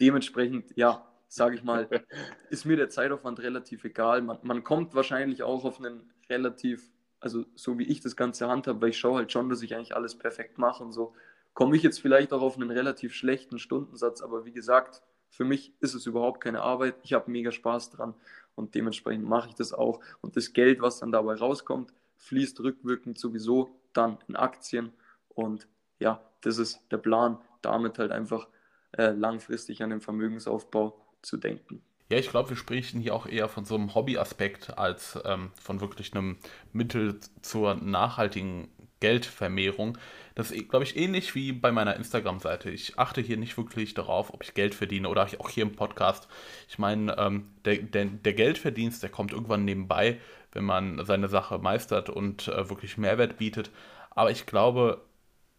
[0.00, 1.88] dementsprechend, ja, sage ich mal,
[2.50, 4.22] ist mir der Zeitaufwand relativ egal.
[4.22, 8.80] Man, man kommt wahrscheinlich auch auf einen relativ, also so wie ich das Ganze handhabe,
[8.80, 11.14] weil ich schaue halt schon, dass ich eigentlich alles perfekt mache und so,
[11.52, 14.22] komme ich jetzt vielleicht auch auf einen relativ schlechten Stundensatz.
[14.22, 16.96] Aber wie gesagt, für mich ist es überhaupt keine Arbeit.
[17.02, 18.14] Ich habe mega Spaß dran
[18.54, 20.00] und dementsprechend mache ich das auch.
[20.20, 24.92] Und das Geld, was dann dabei rauskommt, fließt rückwirkend sowieso dann in Aktien.
[25.28, 25.66] Und
[25.98, 28.48] ja, das ist der Plan, damit halt einfach
[28.92, 31.82] äh, langfristig an den Vermögensaufbau zu denken.
[32.10, 35.80] Ja, ich glaube, wir sprechen hier auch eher von so einem Hobbyaspekt als ähm, von
[35.80, 36.36] wirklich einem
[36.72, 38.68] Mittel zur nachhaltigen
[39.00, 39.98] Geldvermehrung.
[40.34, 42.70] Das ist, glaube ich, ähnlich wie bei meiner Instagram-Seite.
[42.70, 46.28] Ich achte hier nicht wirklich darauf, ob ich Geld verdiene oder auch hier im Podcast.
[46.68, 50.20] Ich meine, ähm, der, der, der, Geldverdienst, der kommt irgendwann nebenbei,
[50.54, 53.70] wenn man seine Sache meistert und äh, wirklich Mehrwert bietet.
[54.10, 55.02] Aber ich glaube,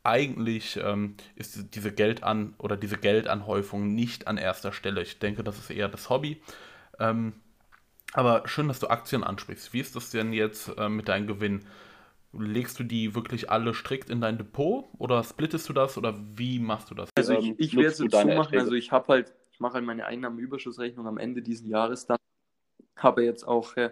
[0.03, 5.01] eigentlich ähm, ist diese Geldan oder diese Geldanhäufung nicht an erster Stelle.
[5.01, 6.41] Ich denke, das ist eher das Hobby.
[6.99, 7.33] Ähm,
[8.13, 9.73] aber schön, dass du Aktien ansprichst.
[9.73, 11.65] Wie ist das denn jetzt äh, mit deinem Gewinn?
[12.39, 16.59] legst du die wirklich alle strikt in dein Depot oder splittest du das oder wie
[16.59, 17.09] machst du das?
[17.15, 19.85] Also ich, ähm, ich werde es so machen, also ich habe halt, ich mache halt
[19.85, 22.17] meine Einnahmenüberschussrechnung am Ende dieses Jahres dann.
[22.97, 23.91] Habe jetzt auch, äh,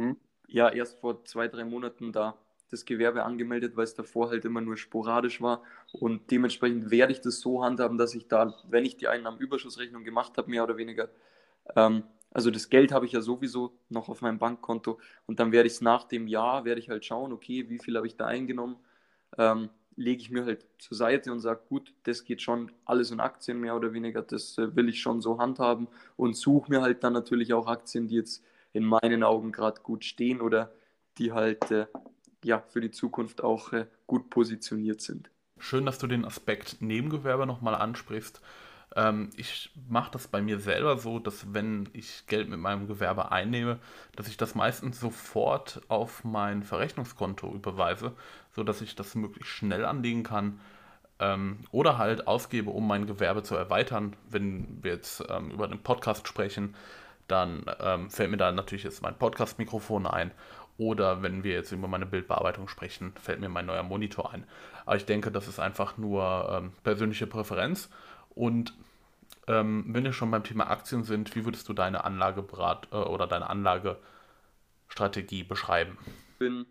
[0.00, 0.16] hm?
[0.48, 2.38] ja, erst vor zwei, drei Monaten da
[2.70, 5.62] das Gewerbe angemeldet, weil es davor halt immer nur sporadisch war.
[5.92, 10.38] Und dementsprechend werde ich das so handhaben, dass ich da, wenn ich die Einnahmenüberschussrechnung gemacht
[10.38, 11.08] habe, mehr oder weniger,
[11.76, 15.66] ähm, also das Geld habe ich ja sowieso noch auf meinem Bankkonto und dann werde
[15.66, 18.26] ich es nach dem Jahr, werde ich halt schauen, okay, wie viel habe ich da
[18.26, 18.76] eingenommen,
[19.36, 23.18] ähm, lege ich mir halt zur Seite und sage, gut, das geht schon alles in
[23.18, 27.02] Aktien mehr oder weniger, das äh, will ich schon so handhaben und suche mir halt
[27.02, 30.72] dann natürlich auch Aktien, die jetzt in meinen Augen gerade gut stehen oder
[31.18, 31.86] die halt äh,
[32.44, 35.30] ja, für die Zukunft auch äh, gut positioniert sind.
[35.58, 38.40] Schön, dass du den Aspekt Nebengewerbe nochmal ansprichst.
[38.96, 43.30] Ähm, ich mache das bei mir selber so, dass wenn ich Geld mit meinem Gewerbe
[43.30, 43.78] einnehme,
[44.16, 48.12] dass ich das meistens sofort auf mein Verrechnungskonto überweise,
[48.52, 50.60] sodass ich das möglichst schnell anlegen kann
[51.20, 54.16] ähm, oder halt ausgebe, um mein Gewerbe zu erweitern.
[54.28, 56.74] Wenn wir jetzt ähm, über den Podcast sprechen,
[57.30, 60.32] dann ähm, fällt mir da natürlich jetzt mein Podcast-Mikrofon ein.
[60.78, 64.46] Oder wenn wir jetzt über meine Bildbearbeitung sprechen, fällt mir mein neuer Monitor ein.
[64.86, 67.90] Aber ich denke, das ist einfach nur ähm, persönliche Präferenz.
[68.30, 68.72] Und
[69.46, 73.26] ähm, wenn wir schon beim Thema Aktien sind, wie würdest du deine Anlagebrat äh, oder
[73.26, 75.98] deine Anlagestrategie beschreiben?
[76.32, 76.64] Ich bin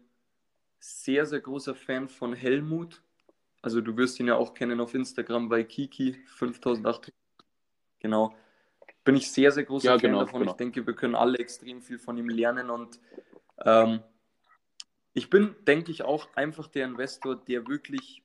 [0.80, 3.04] sehr, sehr großer Fan von Helmut.
[3.62, 7.13] Also du wirst ihn ja auch kennen auf Instagram bei Kiki 5800.
[8.00, 8.34] Genau
[9.10, 10.41] bin ich sehr, sehr großer ja, Fan genau, davon.
[10.41, 10.52] Genau.
[10.52, 13.00] Ich denke, wir können alle extrem viel von ihm lernen und
[13.65, 14.02] ähm,
[15.13, 18.22] ich bin, denke ich, auch einfach der Investor, der wirklich,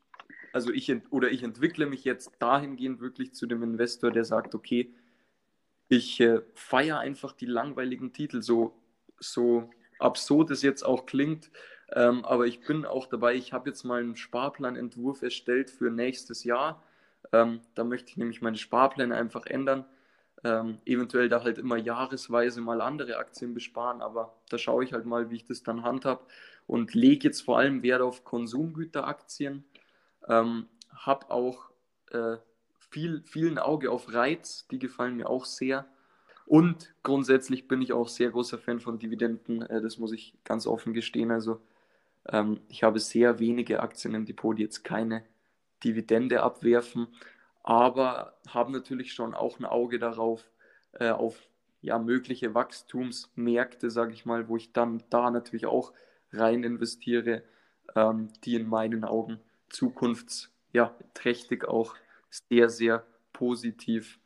[0.52, 4.92] also ich oder ich entwickle mich jetzt dahingehend wirklich zu dem Investor, der sagt, okay,
[5.88, 8.78] ich äh, feiere einfach die langweiligen Titel, so,
[9.18, 11.50] so absurd es jetzt auch klingt,
[11.94, 16.44] ähm, aber ich bin auch dabei, ich habe jetzt mal einen Sparplanentwurf erstellt für nächstes
[16.44, 16.82] Jahr.
[17.32, 19.86] Ähm, da möchte ich nämlich meine Sparpläne einfach ändern
[20.44, 25.06] ähm, eventuell da halt immer jahresweise mal andere Aktien besparen, aber da schaue ich halt
[25.06, 26.28] mal, wie ich das dann handhab
[26.66, 29.64] und lege jetzt vor allem Wert auf Konsumgüteraktien,
[30.28, 31.70] ähm, habe auch
[32.10, 32.36] äh,
[32.90, 35.86] viel, vielen Auge auf Reiz, die gefallen mir auch sehr.
[36.46, 40.66] Und grundsätzlich bin ich auch sehr großer Fan von Dividenden, äh, das muss ich ganz
[40.66, 41.30] offen gestehen.
[41.30, 41.62] Also
[42.28, 45.24] ähm, ich habe sehr wenige Aktien im Depot, die jetzt keine
[45.82, 47.08] Dividende abwerfen
[47.64, 50.44] aber haben natürlich schon auch ein Auge darauf,
[50.92, 51.36] äh, auf
[51.80, 55.92] ja, mögliche Wachstumsmärkte, sage ich mal, wo ich dann da natürlich auch
[56.32, 57.42] rein investiere,
[57.96, 61.94] ähm, die in meinen Augen zukunftsträchtig ja, auch
[62.30, 64.18] sehr, sehr positiv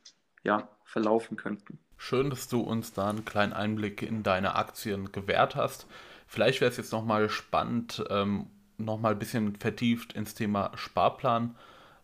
[0.43, 1.79] ja, verlaufen könnten.
[1.97, 5.87] Schön, dass du uns da einen kleinen Einblick in deine Aktien gewährt hast.
[6.27, 11.57] Vielleicht wäre es jetzt nochmal spannend, ähm, nochmal ein bisschen vertieft ins Thema Sparplan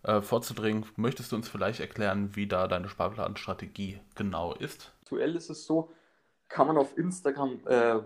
[0.04, 4.92] äh, vorzudringen, möchtest du uns vielleicht erklären, wie da deine Sparplanstrategie genau ist?
[5.02, 5.90] Aktuell ist es so,
[6.48, 8.00] kann man auf Instagram äh,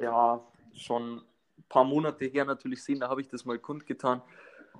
[0.00, 0.40] ja
[0.74, 4.22] schon ein paar Monate her natürlich sehen, da habe ich das mal kundgetan.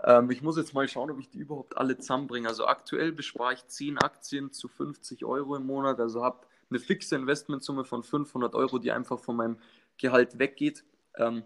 [0.04, 2.48] Ähm, ich muss jetzt mal schauen, ob ich die überhaupt alle zusammenbringe.
[2.48, 7.16] Also aktuell bespare ich 10 Aktien zu 50 Euro im Monat, also habe eine fixe
[7.16, 9.58] Investmentsumme von 500 Euro, die einfach von meinem
[9.98, 10.84] Gehalt weggeht.
[11.16, 11.44] Ähm,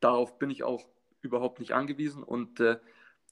[0.00, 0.86] darauf bin ich auch
[1.20, 2.78] überhaupt nicht angewiesen und äh,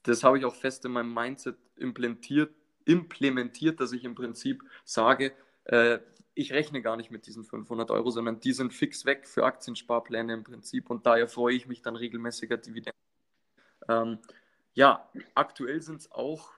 [0.03, 2.53] das habe ich auch fest in meinem Mindset implementiert,
[2.85, 5.33] implementiert dass ich im Prinzip sage,
[5.65, 5.99] äh,
[6.33, 10.33] ich rechne gar nicht mit diesen 500 Euro, sondern die sind fix weg für Aktiensparpläne
[10.33, 12.99] im Prinzip und daher freue ich mich dann regelmäßiger Dividenden.
[13.89, 14.19] Ähm,
[14.73, 16.53] ja, aktuell sind es auch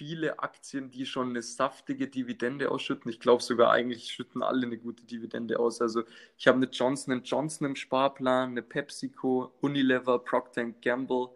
[0.00, 3.10] viele Aktien, die schon eine saftige Dividende ausschütten.
[3.10, 5.80] Ich glaube sogar eigentlich schütten alle eine gute Dividende aus.
[5.80, 6.04] Also
[6.38, 11.28] ich habe eine Johnson Johnson im Sparplan, eine PepsiCo, Unilever, Procter Gamble,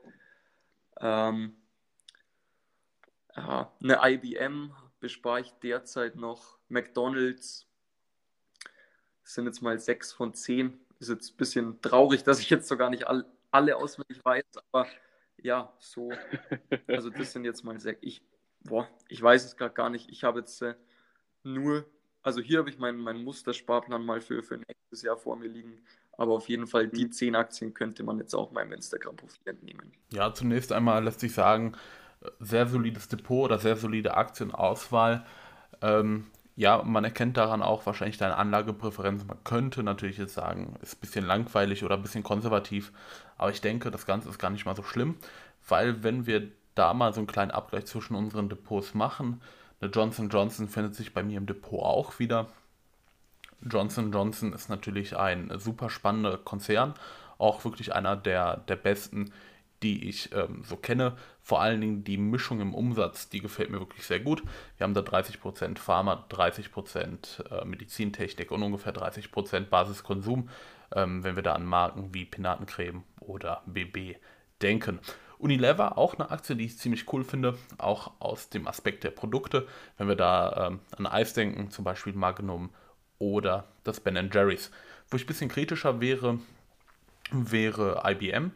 [1.05, 1.55] ähm,
[3.37, 6.59] ja, eine IBM bespare ich derzeit noch.
[6.69, 7.69] McDonalds
[9.23, 10.81] sind jetzt mal sechs von zehn.
[10.99, 14.89] Ist jetzt ein bisschen traurig, dass ich jetzt sogar nicht all, alle auswendig weiß, aber
[15.43, 16.11] ja, so.
[16.87, 17.99] Also das sind jetzt mal sechs.
[18.03, 18.23] Ich,
[18.63, 20.09] boah, ich weiß es gerade gar nicht.
[20.09, 20.75] Ich habe jetzt äh,
[21.43, 21.85] nur,
[22.23, 25.85] also hier habe ich meinen mein Mustersparplan mal für, für nächstes Jahr vor mir liegen.
[26.17, 29.93] Aber auf jeden Fall, die zehn Aktien könnte man jetzt auch meinem Instagram-Profil entnehmen.
[30.13, 31.75] Ja, zunächst einmal lässt sich sagen,
[32.41, 35.25] sehr solides Depot oder sehr solide Aktienauswahl.
[35.83, 39.25] Ähm, ja, man erkennt daran auch wahrscheinlich deine Anlagepräferenz.
[39.25, 42.93] Man könnte natürlich jetzt sagen, ist ein bisschen langweilig oder ein bisschen konservativ,
[43.37, 45.17] aber ich denke, das Ganze ist gar nicht mal so schlimm,
[45.69, 49.41] weil wenn wir da mal so einen kleinen Abgleich zwischen unseren Depots machen,
[49.81, 52.49] eine Johnson Johnson findet sich bei mir im Depot auch wieder.
[53.71, 56.95] Johnson Johnson ist natürlich ein super spannender Konzern,
[57.39, 59.33] auch wirklich einer der, der besten,
[59.83, 61.17] die ich ähm, so kenne.
[61.43, 64.43] Vor allen Dingen die Mischung im Umsatz, die gefällt mir wirklich sehr gut.
[64.79, 70.49] Wir haben da 30% Pharma, 30% äh, Medizintechnik und ungefähr 30% Basiskonsum.
[70.95, 74.17] ähm, wenn wir da an Marken wie Pinatencreme oder BB
[74.63, 75.01] denken.
[75.39, 79.67] Unilever, auch eine Aktie, die ich ziemlich cool finde, auch aus dem Aspekt der Produkte.
[79.99, 82.71] Wenn wir da ähm, an Eis denken, zum Beispiel Magnum
[83.33, 84.71] oder das Ben Jerry's.
[85.09, 86.39] Wo ich ein bisschen kritischer wäre,
[87.31, 88.53] wäre IBM.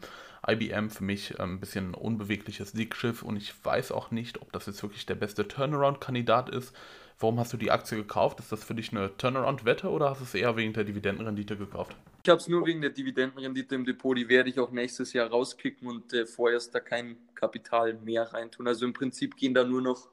[0.47, 4.51] IBM für mich ähm, ein bisschen ein unbewegliches Siegschiff und ich weiß auch nicht, ob
[4.53, 6.73] das jetzt wirklich der beste Turnaround-Kandidat ist.
[7.19, 8.39] Warum hast du die Aktie gekauft?
[8.39, 11.93] Ist das für dich eine Turnaround-Wette oder hast du es eher wegen der Dividendenrendite gekauft?
[12.23, 14.17] Ich habe es nur wegen der Dividendenrendite im Depot.
[14.17, 18.67] Die werde ich auch nächstes Jahr rauskicken und äh, vorerst da kein Kapital mehr reintun.
[18.67, 20.07] Also im Prinzip gehen da nur noch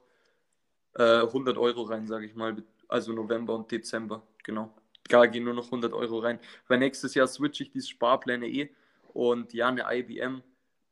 [0.95, 2.57] äh, 100 Euro rein, sage ich mal.
[2.87, 4.73] Also November und Dezember, genau.
[5.09, 6.39] Da gehen nur noch 100 Euro rein.
[6.67, 8.69] Weil nächstes Jahr switche ich diese Sparpläne eh.
[9.13, 10.43] Und ja, eine IBM,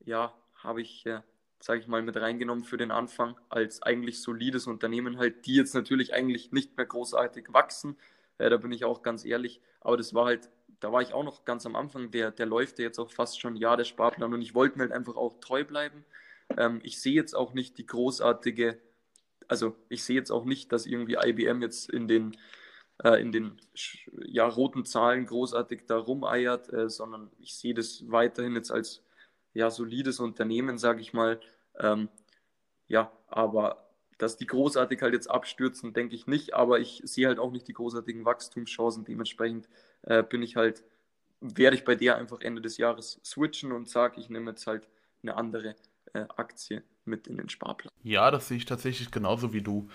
[0.05, 1.21] ja, habe ich, äh,
[1.59, 5.75] sage ich mal, mit reingenommen für den Anfang als eigentlich solides Unternehmen halt, die jetzt
[5.75, 7.97] natürlich eigentlich nicht mehr großartig wachsen.
[8.37, 9.61] Äh, da bin ich auch ganz ehrlich.
[9.81, 12.79] Aber das war halt da war ich auch noch ganz am Anfang, der, der läuft
[12.79, 15.15] ja jetzt auch fast schon ein Jahr, der Sparplan, und ich wollte mir halt einfach
[15.15, 16.05] auch treu bleiben.
[16.57, 18.79] Ähm, ich sehe jetzt auch nicht die großartige,
[19.47, 22.37] also ich sehe jetzt auch nicht, dass irgendwie IBM jetzt in den,
[23.03, 23.59] äh, in den
[24.25, 29.03] ja, roten Zahlen großartig da rumeiert, äh, sondern ich sehe das weiterhin jetzt als
[29.53, 31.39] ja, solides Unternehmen, sage ich mal.
[31.79, 32.09] Ähm,
[32.87, 33.85] ja, aber
[34.17, 37.67] dass die großartig halt jetzt abstürzen, denke ich nicht, aber ich sehe halt auch nicht
[37.67, 39.03] die großartigen Wachstumschancen.
[39.05, 39.67] Dementsprechend
[40.03, 40.83] äh, bin ich halt,
[41.41, 44.87] werde ich bei der einfach Ende des Jahres switchen und sage, ich nehme jetzt halt
[45.21, 45.75] eine andere
[46.13, 47.91] Aktie mit in den Sparplan.
[48.03, 49.89] Ja, das sehe ich tatsächlich genauso wie du.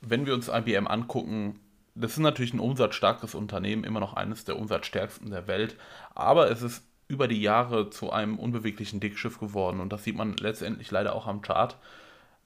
[0.00, 1.60] Wenn wir uns IBM angucken,
[1.94, 5.76] das ist natürlich ein umsatzstarkes Unternehmen, immer noch eines der umsatzstärksten der Welt,
[6.14, 10.36] aber es ist über die Jahre zu einem unbeweglichen Dickschiff geworden und das sieht man
[10.36, 11.76] letztendlich leider auch am Chart.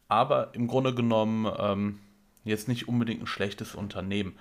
[0.08, 2.00] Aber im Grunde genommen ähm,
[2.44, 4.36] jetzt nicht unbedingt ein schlechtes Unternehmen.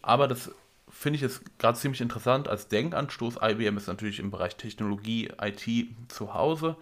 [0.00, 0.52] Aber das
[0.88, 3.38] finde ich es gerade ziemlich interessant als Denkanstoß.
[3.42, 5.66] IBM ist natürlich im Bereich Technologie, IT
[6.08, 6.76] zu Hause.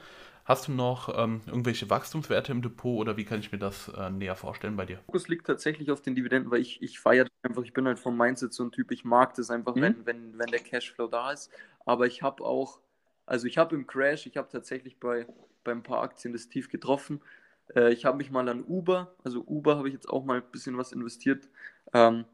[0.51, 4.11] Hast du noch ähm, irgendwelche Wachstumswerte im Depot oder wie kann ich mir das äh,
[4.11, 4.99] näher vorstellen bei dir?
[5.07, 8.17] Fokus liegt tatsächlich auf den Dividenden, weil ich, ich feiere einfach, ich bin halt vom
[8.17, 9.81] Mindset so ein Typ, ich mag das einfach, mhm.
[9.81, 11.53] wenn, wenn, wenn der Cashflow da ist.
[11.87, 12.81] Aber ich habe auch,
[13.27, 15.25] also ich habe im Crash, ich habe tatsächlich bei,
[15.63, 17.21] bei ein paar Aktien das Tief getroffen.
[17.77, 20.51] Äh, ich habe mich mal an Uber, also Uber habe ich jetzt auch mal ein
[20.51, 21.49] bisschen was investiert.
[21.93, 22.25] Ähm,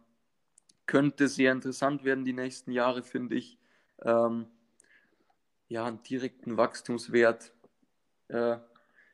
[0.87, 3.59] könnte sehr interessant werden die nächsten Jahre, finde ich.
[4.01, 4.47] Ähm,
[5.69, 7.53] ja, einen direkten Wachstumswert.
[8.29, 8.57] Äh,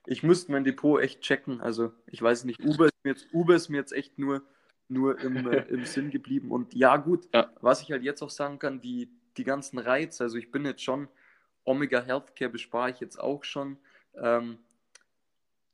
[0.06, 1.60] ich müsste mein Depot echt checken.
[1.60, 4.42] Also ich weiß nicht, Uber ist mir jetzt, Uber ist mir jetzt echt nur,
[4.88, 6.50] nur im, äh, im Sinn geblieben.
[6.50, 7.52] Und ja, gut, ja.
[7.60, 10.82] was ich halt jetzt auch sagen kann, die, die ganzen Reize, also ich bin jetzt
[10.82, 11.08] schon,
[11.64, 13.78] Omega Healthcare bespare ich jetzt auch schon.
[14.16, 14.58] Ähm,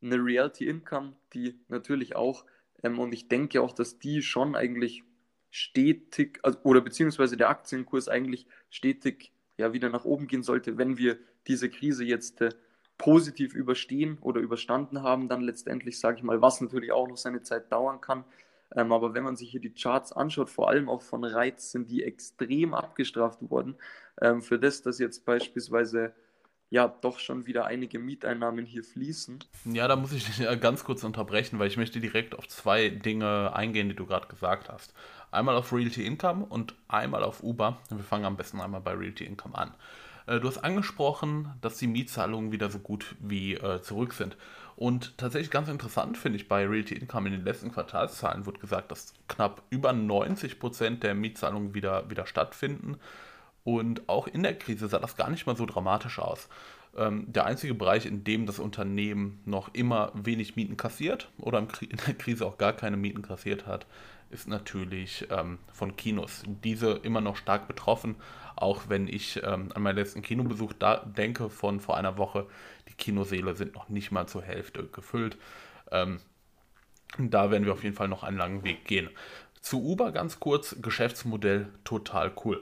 [0.01, 2.45] eine Reality Income, die natürlich auch,
[2.83, 5.03] ähm, und ich denke auch, dass die schon eigentlich
[5.49, 10.97] stetig, also, oder beziehungsweise der Aktienkurs eigentlich stetig ja, wieder nach oben gehen sollte, wenn
[10.97, 12.51] wir diese Krise jetzt äh,
[12.99, 17.41] positiv überstehen oder überstanden haben, dann letztendlich, sage ich mal, was natürlich auch noch seine
[17.41, 18.25] Zeit dauern kann.
[18.75, 21.89] Ähm, aber wenn man sich hier die Charts anschaut, vor allem auch von Reiz, sind
[21.89, 23.77] die extrem abgestraft worden.
[24.21, 26.13] Ähm, für das, dass jetzt beispielsweise
[26.69, 29.39] ja doch schon wieder einige Mieteinnahmen hier fließen.
[29.65, 33.55] Ja, da muss ich dich ganz kurz unterbrechen, weil ich möchte direkt auf zwei Dinge
[33.55, 34.93] eingehen, die du gerade gesagt hast.
[35.31, 37.77] Einmal auf Realty Income und einmal auf Uber.
[37.89, 39.73] Wir fangen am besten einmal bei Realty Income an.
[40.29, 44.37] Äh, du hast angesprochen, dass die Mietzahlungen wieder so gut wie äh, zurück sind.
[44.75, 48.91] Und tatsächlich ganz interessant finde ich bei Realty Income in den letzten Quartalszahlen wird gesagt,
[48.91, 52.97] dass knapp über 90% der Mietzahlungen wieder, wieder stattfinden.
[53.65, 56.47] Und auch in der Krise sah das gar nicht mal so dramatisch aus.
[56.95, 61.99] Ähm, der einzige Bereich, in dem das Unternehmen noch immer wenig Mieten kassiert oder in
[62.05, 63.85] der Krise auch gar keine Mieten kassiert hat,
[64.29, 66.43] ist natürlich ähm, von Kinos.
[66.63, 68.15] Diese immer noch stark betroffen,
[68.61, 72.45] auch wenn ich ähm, an meinen letzten Kinobesuch da denke von vor einer Woche,
[72.87, 75.37] die Kinoseele sind noch nicht mal zur Hälfte gefüllt.
[75.91, 76.19] Ähm,
[77.17, 79.09] da werden wir auf jeden Fall noch einen langen Weg gehen.
[79.61, 82.61] Zu Uber ganz kurz, Geschäftsmodell total cool.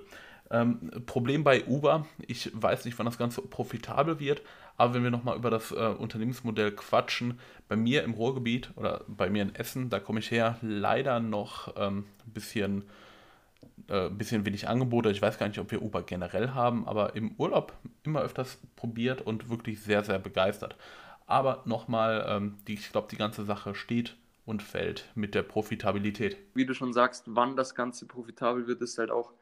[0.49, 4.41] Ähm, Problem bei Uber, ich weiß nicht, wann das Ganze profitabel wird,
[4.77, 9.29] aber wenn wir nochmal über das äh, Unternehmensmodell quatschen, bei mir im Ruhrgebiet oder bei
[9.29, 12.83] mir in Essen, da komme ich her, leider noch ein ähm, bisschen,
[13.87, 15.09] äh, bisschen wenig Angebote.
[15.11, 17.73] Ich weiß gar nicht, ob wir Uber generell haben, aber im Urlaub
[18.03, 20.75] immer öfters probiert und wirklich sehr, sehr begeistert.
[21.25, 24.15] Aber nochmal, ähm, ich glaube, die ganze Sache steht
[24.45, 26.37] und fällt mit der Profitabilität.
[26.53, 29.33] Wie du schon sagst, wann das Ganze profitabel wird, ist halt auch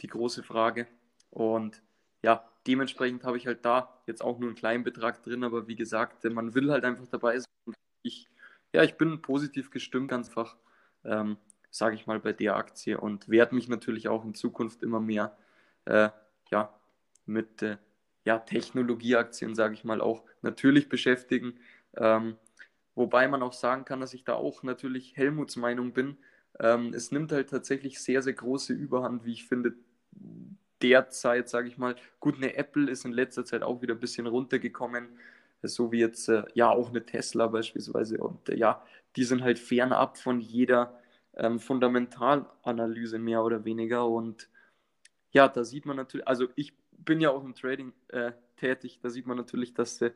[0.00, 0.86] die große Frage.
[1.30, 1.82] Und
[2.22, 5.76] ja, dementsprechend habe ich halt da jetzt auch nur einen kleinen Betrag drin, aber wie
[5.76, 7.74] gesagt, man will halt einfach dabei sein.
[8.02, 8.28] Ich,
[8.72, 10.56] ja, ich bin positiv gestimmt, ganz einfach,
[11.04, 11.36] ähm,
[11.74, 15.36] sage ich mal, bei der Aktie und werde mich natürlich auch in Zukunft immer mehr
[15.86, 16.10] äh,
[16.52, 16.72] ja,
[17.26, 17.78] mit äh,
[18.24, 21.58] ja, Technologieaktien, sage ich mal, auch natürlich beschäftigen.
[21.96, 22.36] Ähm,
[22.94, 26.16] wobei man auch sagen kann, dass ich da auch natürlich Helmuts Meinung bin.
[26.60, 29.74] Ähm, es nimmt halt tatsächlich sehr, sehr große Überhand, wie ich finde,
[30.80, 31.96] derzeit, sage ich mal.
[32.20, 35.08] Gut, eine Apple ist in letzter Zeit auch wieder ein bisschen runtergekommen,
[35.64, 38.18] so wie jetzt äh, ja auch eine Tesla beispielsweise.
[38.18, 41.00] Und äh, ja, die sind halt fernab von jeder
[41.36, 44.08] ähm, Fundamentalanalyse mehr oder weniger.
[44.08, 44.48] Und
[45.30, 49.10] ja, da sieht man natürlich, also ich bin ja auch im Trading äh, tätig, da
[49.10, 50.12] sieht man natürlich, dass die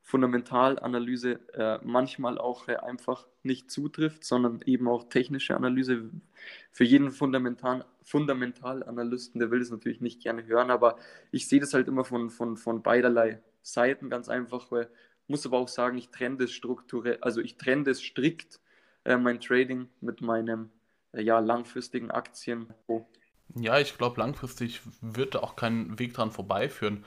[0.00, 6.10] Fundamentalanalyse äh, manchmal auch äh, einfach nicht zutrifft, sondern eben auch technische Analyse.
[6.72, 10.96] Für jeden Fundamental, Fundamentalanalysten, der will das natürlich nicht gerne hören, aber
[11.30, 14.90] ich sehe das halt immer von, von, von beiderlei Seiten ganz einfach, weil
[15.28, 18.60] muss aber auch sagen, ich trenne das strukturell, also ich trenne das strikt,
[19.04, 20.70] äh, mein Trading mit meinem
[21.12, 22.68] äh, ja, langfristigen Aktien.
[23.54, 27.04] Ja, ich glaube, langfristig wird auch kein Weg dran vorbeiführen.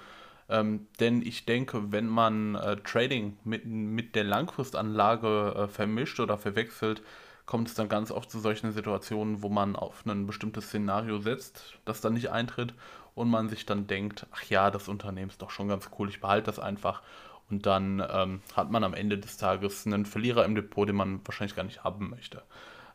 [0.48, 6.38] Ähm, denn ich denke, wenn man äh, Trading mit, mit der Langfristanlage äh, vermischt oder
[6.38, 7.02] verwechselt,
[7.48, 11.80] kommt es dann ganz oft zu solchen Situationen, wo man auf ein bestimmtes Szenario setzt,
[11.86, 12.74] das dann nicht eintritt
[13.16, 16.22] und man sich dann denkt, ach ja, das Unternehmen ist doch schon ganz cool, ich
[16.22, 17.02] behalte das einfach.
[17.50, 21.22] Und dann ähm, hat man am Ende des Tages einen Verlierer im Depot, den man
[21.26, 22.44] wahrscheinlich gar nicht haben möchte.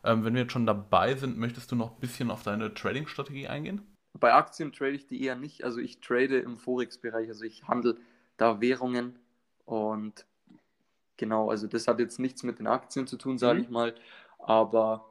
[0.03, 3.47] Ähm, wenn wir jetzt schon dabei sind, möchtest du noch ein bisschen auf deine Trading-Strategie
[3.47, 3.81] eingehen?
[4.13, 5.63] Bei Aktien trade ich die eher nicht.
[5.63, 7.97] Also ich trade im Forex-Bereich, also ich handle
[8.37, 9.19] da Währungen
[9.65, 10.25] und
[11.15, 13.63] genau, also das hat jetzt nichts mit den Aktien zu tun, sage mhm.
[13.63, 13.95] ich mal.
[14.39, 15.05] Aber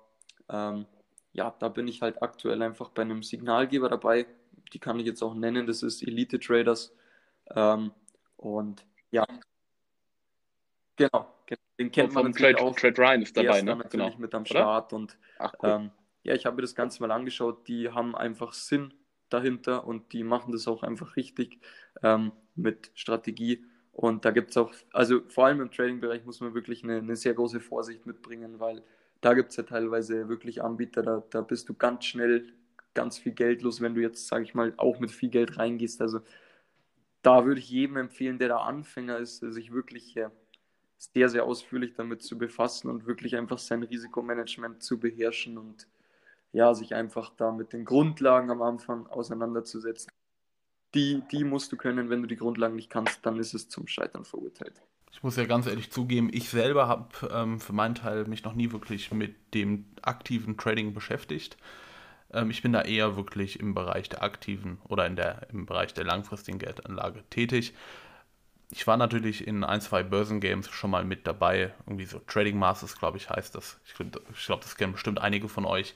[0.48, 0.86] ähm,
[1.32, 4.26] ja, da bin ich halt aktuell einfach bei einem Signalgeber dabei.
[4.72, 6.92] Die kann ich jetzt auch nennen, das ist Elite Traders.
[7.54, 7.92] Ähm,
[8.36, 9.26] und ja,
[10.96, 11.34] genau.
[11.78, 12.76] Den kennt man natürlich Trade, auch.
[12.76, 13.76] Trade Ryan ist dabei, ne?
[13.76, 14.18] natürlich genau.
[14.18, 14.92] mit am Start.
[14.92, 15.70] Und Ach, cool.
[15.70, 15.90] ähm,
[16.22, 17.66] ja, ich habe mir das Ganze mal angeschaut.
[17.68, 18.92] Die haben einfach Sinn
[19.30, 21.58] dahinter und die machen das auch einfach richtig
[22.02, 23.64] ähm, mit Strategie.
[23.92, 27.16] Und da gibt es auch, also vor allem im Trading-Bereich muss man wirklich eine, eine,
[27.16, 28.82] sehr große Vorsicht mitbringen, weil
[29.20, 32.52] da gibt es ja teilweise wirklich Anbieter, da, da bist du ganz schnell
[32.94, 36.00] ganz viel Geld los, wenn du jetzt, sage ich mal, auch mit viel Geld reingehst.
[36.02, 36.20] Also
[37.22, 40.30] da würde ich jedem empfehlen, der da Anfänger ist, sich wirklich äh,
[40.98, 45.86] sehr, sehr ausführlich damit zu befassen und wirklich einfach sein Risikomanagement zu beherrschen und
[46.52, 50.10] ja, sich einfach da mit den Grundlagen am Anfang auseinanderzusetzen.
[50.94, 53.86] Die, die musst du können, wenn du die Grundlagen nicht kannst, dann ist es zum
[53.86, 54.82] Scheitern verurteilt.
[55.12, 58.54] Ich muss ja ganz ehrlich zugeben, ich selber habe ähm, für meinen Teil mich noch
[58.54, 61.56] nie wirklich mit dem aktiven Trading beschäftigt.
[62.32, 65.94] Ähm, ich bin da eher wirklich im Bereich der aktiven oder in der, im Bereich
[65.94, 67.74] der langfristigen Geldanlage tätig
[68.70, 71.72] ich war natürlich in ein, zwei Börsengames schon mal mit dabei.
[71.86, 73.80] Irgendwie so Trading Masters, glaube ich, heißt das.
[73.84, 75.94] Ich, ich glaube, das kennen bestimmt einige von euch.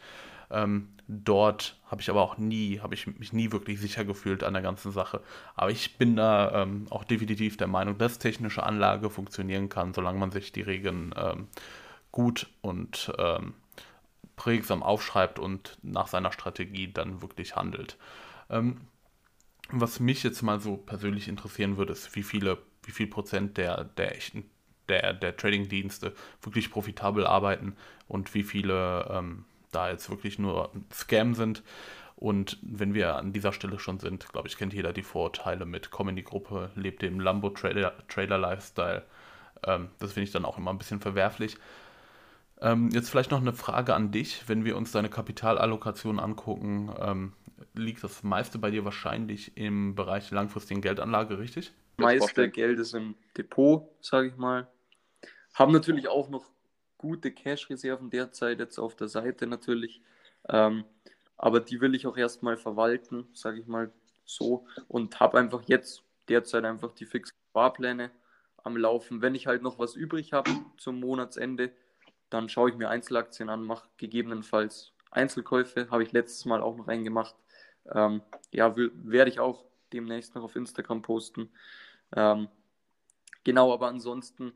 [0.51, 4.55] Ähm, dort habe ich aber auch nie, habe ich mich nie wirklich sicher gefühlt an
[4.55, 5.21] der ganzen Sache.
[5.55, 10.19] Aber ich bin da ähm, auch definitiv der Meinung, dass technische Anlage funktionieren kann, solange
[10.19, 11.47] man sich die Regeln ähm,
[12.11, 13.55] gut und ähm,
[14.37, 17.97] prägsam aufschreibt und nach seiner Strategie dann wirklich handelt.
[18.51, 18.81] Ähm,
[19.71, 23.85] was mich jetzt mal so persönlich interessieren würde, ist, wie viele, wie viel Prozent der,
[23.85, 24.45] der echten,
[24.89, 27.75] der, der Trading-Dienste wirklich profitabel arbeiten
[28.07, 31.63] und wie viele ähm, da jetzt wirklich nur Scam sind.
[32.17, 35.91] Und wenn wir an dieser Stelle schon sind, glaube ich, kennt jeder die Vorurteile mit,
[35.91, 39.05] komm in die Gruppe, lebt im Lambo-Trailer-Lifestyle.
[39.67, 41.57] Ähm, das finde ich dann auch immer ein bisschen verwerflich.
[42.61, 46.95] Ähm, jetzt vielleicht noch eine Frage an dich, wenn wir uns deine Kapitalallokation angucken.
[46.99, 47.33] Ähm,
[47.75, 51.73] liegt das meiste bei dir wahrscheinlich im Bereich langfristigen Geldanlage, richtig?
[51.97, 54.69] Das meiste Geld ist im Depot, sage ich mal.
[55.55, 56.51] Haben natürlich auch noch
[56.99, 60.03] gute Cash-Reserven derzeit jetzt auf der Seite natürlich.
[60.49, 60.85] Ähm,
[61.37, 63.93] aber die will ich auch erstmal verwalten, sage ich mal
[64.25, 64.67] so.
[64.89, 68.11] Und habe einfach jetzt derzeit einfach die fixen Sparpläne
[68.63, 69.23] am Laufen.
[69.23, 71.73] Wenn ich halt noch was übrig habe zum Monatsende,
[72.35, 76.89] dann schaue ich mir Einzelaktien an, mache gegebenenfalls Einzelkäufe, habe ich letztes Mal auch noch
[76.89, 77.37] einen gemacht.
[77.93, 81.51] Ähm, ja, werde ich auch demnächst noch auf Instagram posten.
[82.15, 82.49] Ähm,
[83.45, 84.53] genau, aber ansonsten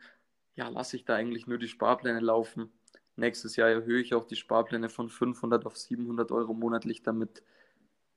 [0.56, 2.72] ja, lasse ich da eigentlich nur die Sparpläne laufen.
[3.14, 7.44] Nächstes Jahr erhöhe ich auch die Sparpläne von 500 auf 700 Euro monatlich, damit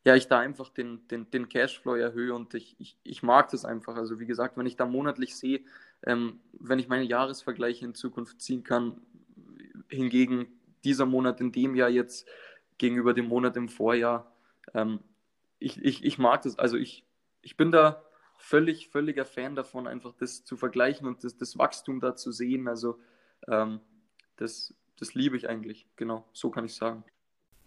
[0.04, 3.64] ja, ich da einfach den, den, den Cashflow erhöhe und ich, ich, ich mag das
[3.64, 3.96] einfach.
[3.96, 5.62] Also wie gesagt, wenn ich da monatlich sehe,
[6.04, 9.00] ähm, wenn ich meine Jahresvergleiche in Zukunft ziehen kann,
[9.92, 10.48] hingegen
[10.84, 12.28] dieser Monat in dem Jahr jetzt
[12.78, 14.32] gegenüber dem Monat im Vorjahr,
[14.74, 15.00] ähm,
[15.60, 17.06] ich, ich, ich mag das, also ich,
[17.42, 18.04] ich bin da
[18.38, 22.68] völlig, völliger Fan davon, einfach das zu vergleichen und das, das Wachstum da zu sehen.
[22.68, 23.00] Also
[23.48, 23.80] ähm,
[24.38, 27.04] das, das liebe ich eigentlich, genau, so kann ich sagen.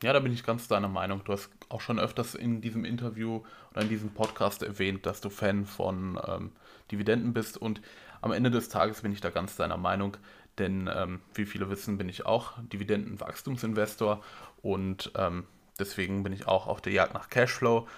[0.03, 1.23] Ja, da bin ich ganz deiner Meinung.
[1.25, 5.31] Du hast auch schon öfters in diesem Interview oder in diesem Podcast erwähnt, dass du
[5.31, 6.53] Fan von ähm,
[6.91, 7.81] Dividenden bist und
[8.21, 10.17] am Ende des Tages bin ich da ganz deiner Meinung,
[10.59, 14.23] denn ähm, wie viele wissen, bin ich auch Dividendenwachstumsinvestor
[14.63, 15.45] und ähm,
[15.79, 17.89] deswegen bin ich auch auf der Jagd nach Cashflow.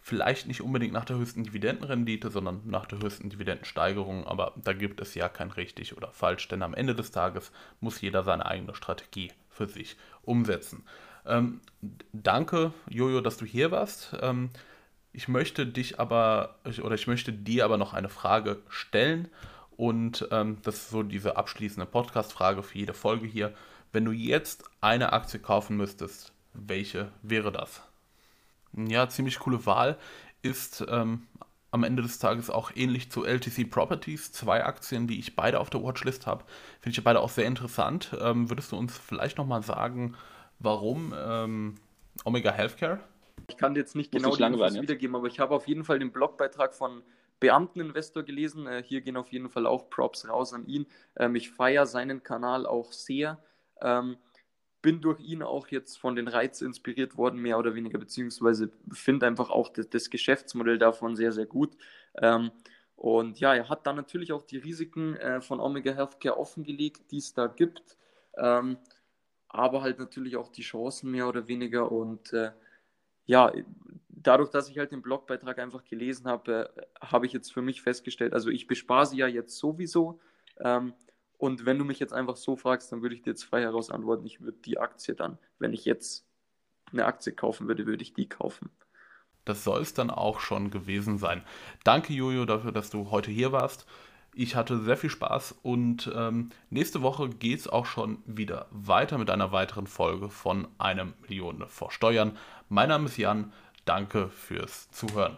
[0.00, 5.00] Vielleicht nicht unbedingt nach der höchsten Dividendenrendite, sondern nach der höchsten Dividendensteigerung, aber da gibt
[5.00, 8.74] es ja kein richtig oder falsch, denn am Ende des Tages muss jeder seine eigene
[8.74, 10.84] Strategie für sich umsetzen.
[11.26, 11.60] Ähm,
[12.12, 14.14] danke, Jojo, dass du hier warst.
[14.20, 14.50] Ähm,
[15.12, 19.28] ich möchte dich aber, oder ich möchte dir aber noch eine Frage stellen.
[19.76, 23.54] Und ähm, das ist so diese abschließende Podcast-Frage für jede Folge hier.
[23.92, 27.82] Wenn du jetzt eine Aktie kaufen müsstest, welche wäre das?
[28.72, 29.98] Ja, ziemlich coole Wahl.
[30.42, 31.26] Ist ähm,
[31.70, 34.30] am Ende des Tages auch ähnlich zu LTC Properties.
[34.32, 36.44] Zwei Aktien, die ich beide auf der Watchlist habe.
[36.80, 38.16] Finde ich beide auch sehr interessant.
[38.20, 40.14] Ähm, würdest du uns vielleicht nochmal sagen,
[40.60, 41.74] warum ähm,
[42.24, 43.00] Omega Healthcare?
[43.48, 45.98] Ich kann dir jetzt nicht genau die Infos wiedergeben, aber ich habe auf jeden Fall
[45.98, 47.02] den Blogbeitrag von
[47.44, 48.66] Beamteninvestor gelesen.
[48.66, 50.86] Äh, hier gehen auf jeden Fall auch Props raus an ihn.
[51.16, 53.38] Ähm, ich feiere seinen Kanal auch sehr.
[53.82, 54.16] Ähm,
[54.80, 59.26] bin durch ihn auch jetzt von den Reizen inspiriert worden, mehr oder weniger, beziehungsweise finde
[59.26, 61.76] einfach auch das, das, Geschäftsmodell davon sehr, sehr gut.
[62.16, 62.50] Ähm,
[62.96, 67.18] und ja, er hat dann natürlich auch die Risiken äh, von Omega Healthcare offengelegt, die
[67.18, 67.98] es da gibt.
[68.38, 68.78] Ähm,
[69.48, 71.92] aber halt natürlich auch die Chancen mehr oder weniger.
[71.92, 72.52] Und äh,
[73.26, 73.52] ja,
[74.26, 77.82] dadurch, dass ich halt den Blogbeitrag einfach gelesen habe, äh, habe ich jetzt für mich
[77.82, 80.20] festgestellt, also ich bespare sie ja jetzt sowieso.
[80.58, 80.94] Ähm,
[81.38, 83.90] und wenn du mich jetzt einfach so fragst, dann würde ich dir jetzt frei heraus
[83.90, 86.26] antworten, ich würde die Aktie dann, wenn ich jetzt
[86.92, 88.70] eine Aktie kaufen würde, würde ich die kaufen.
[89.44, 91.42] Das soll es dann auch schon gewesen sein.
[91.82, 93.86] Danke, Jojo, dafür, dass du heute hier warst.
[94.36, 99.16] Ich hatte sehr viel Spaß und ähm, nächste Woche geht es auch schon wieder weiter
[99.16, 102.36] mit einer weiteren Folge von einem Million vor Steuern.
[102.68, 103.52] Mein Name ist Jan.
[103.84, 105.36] Danke fürs Zuhören.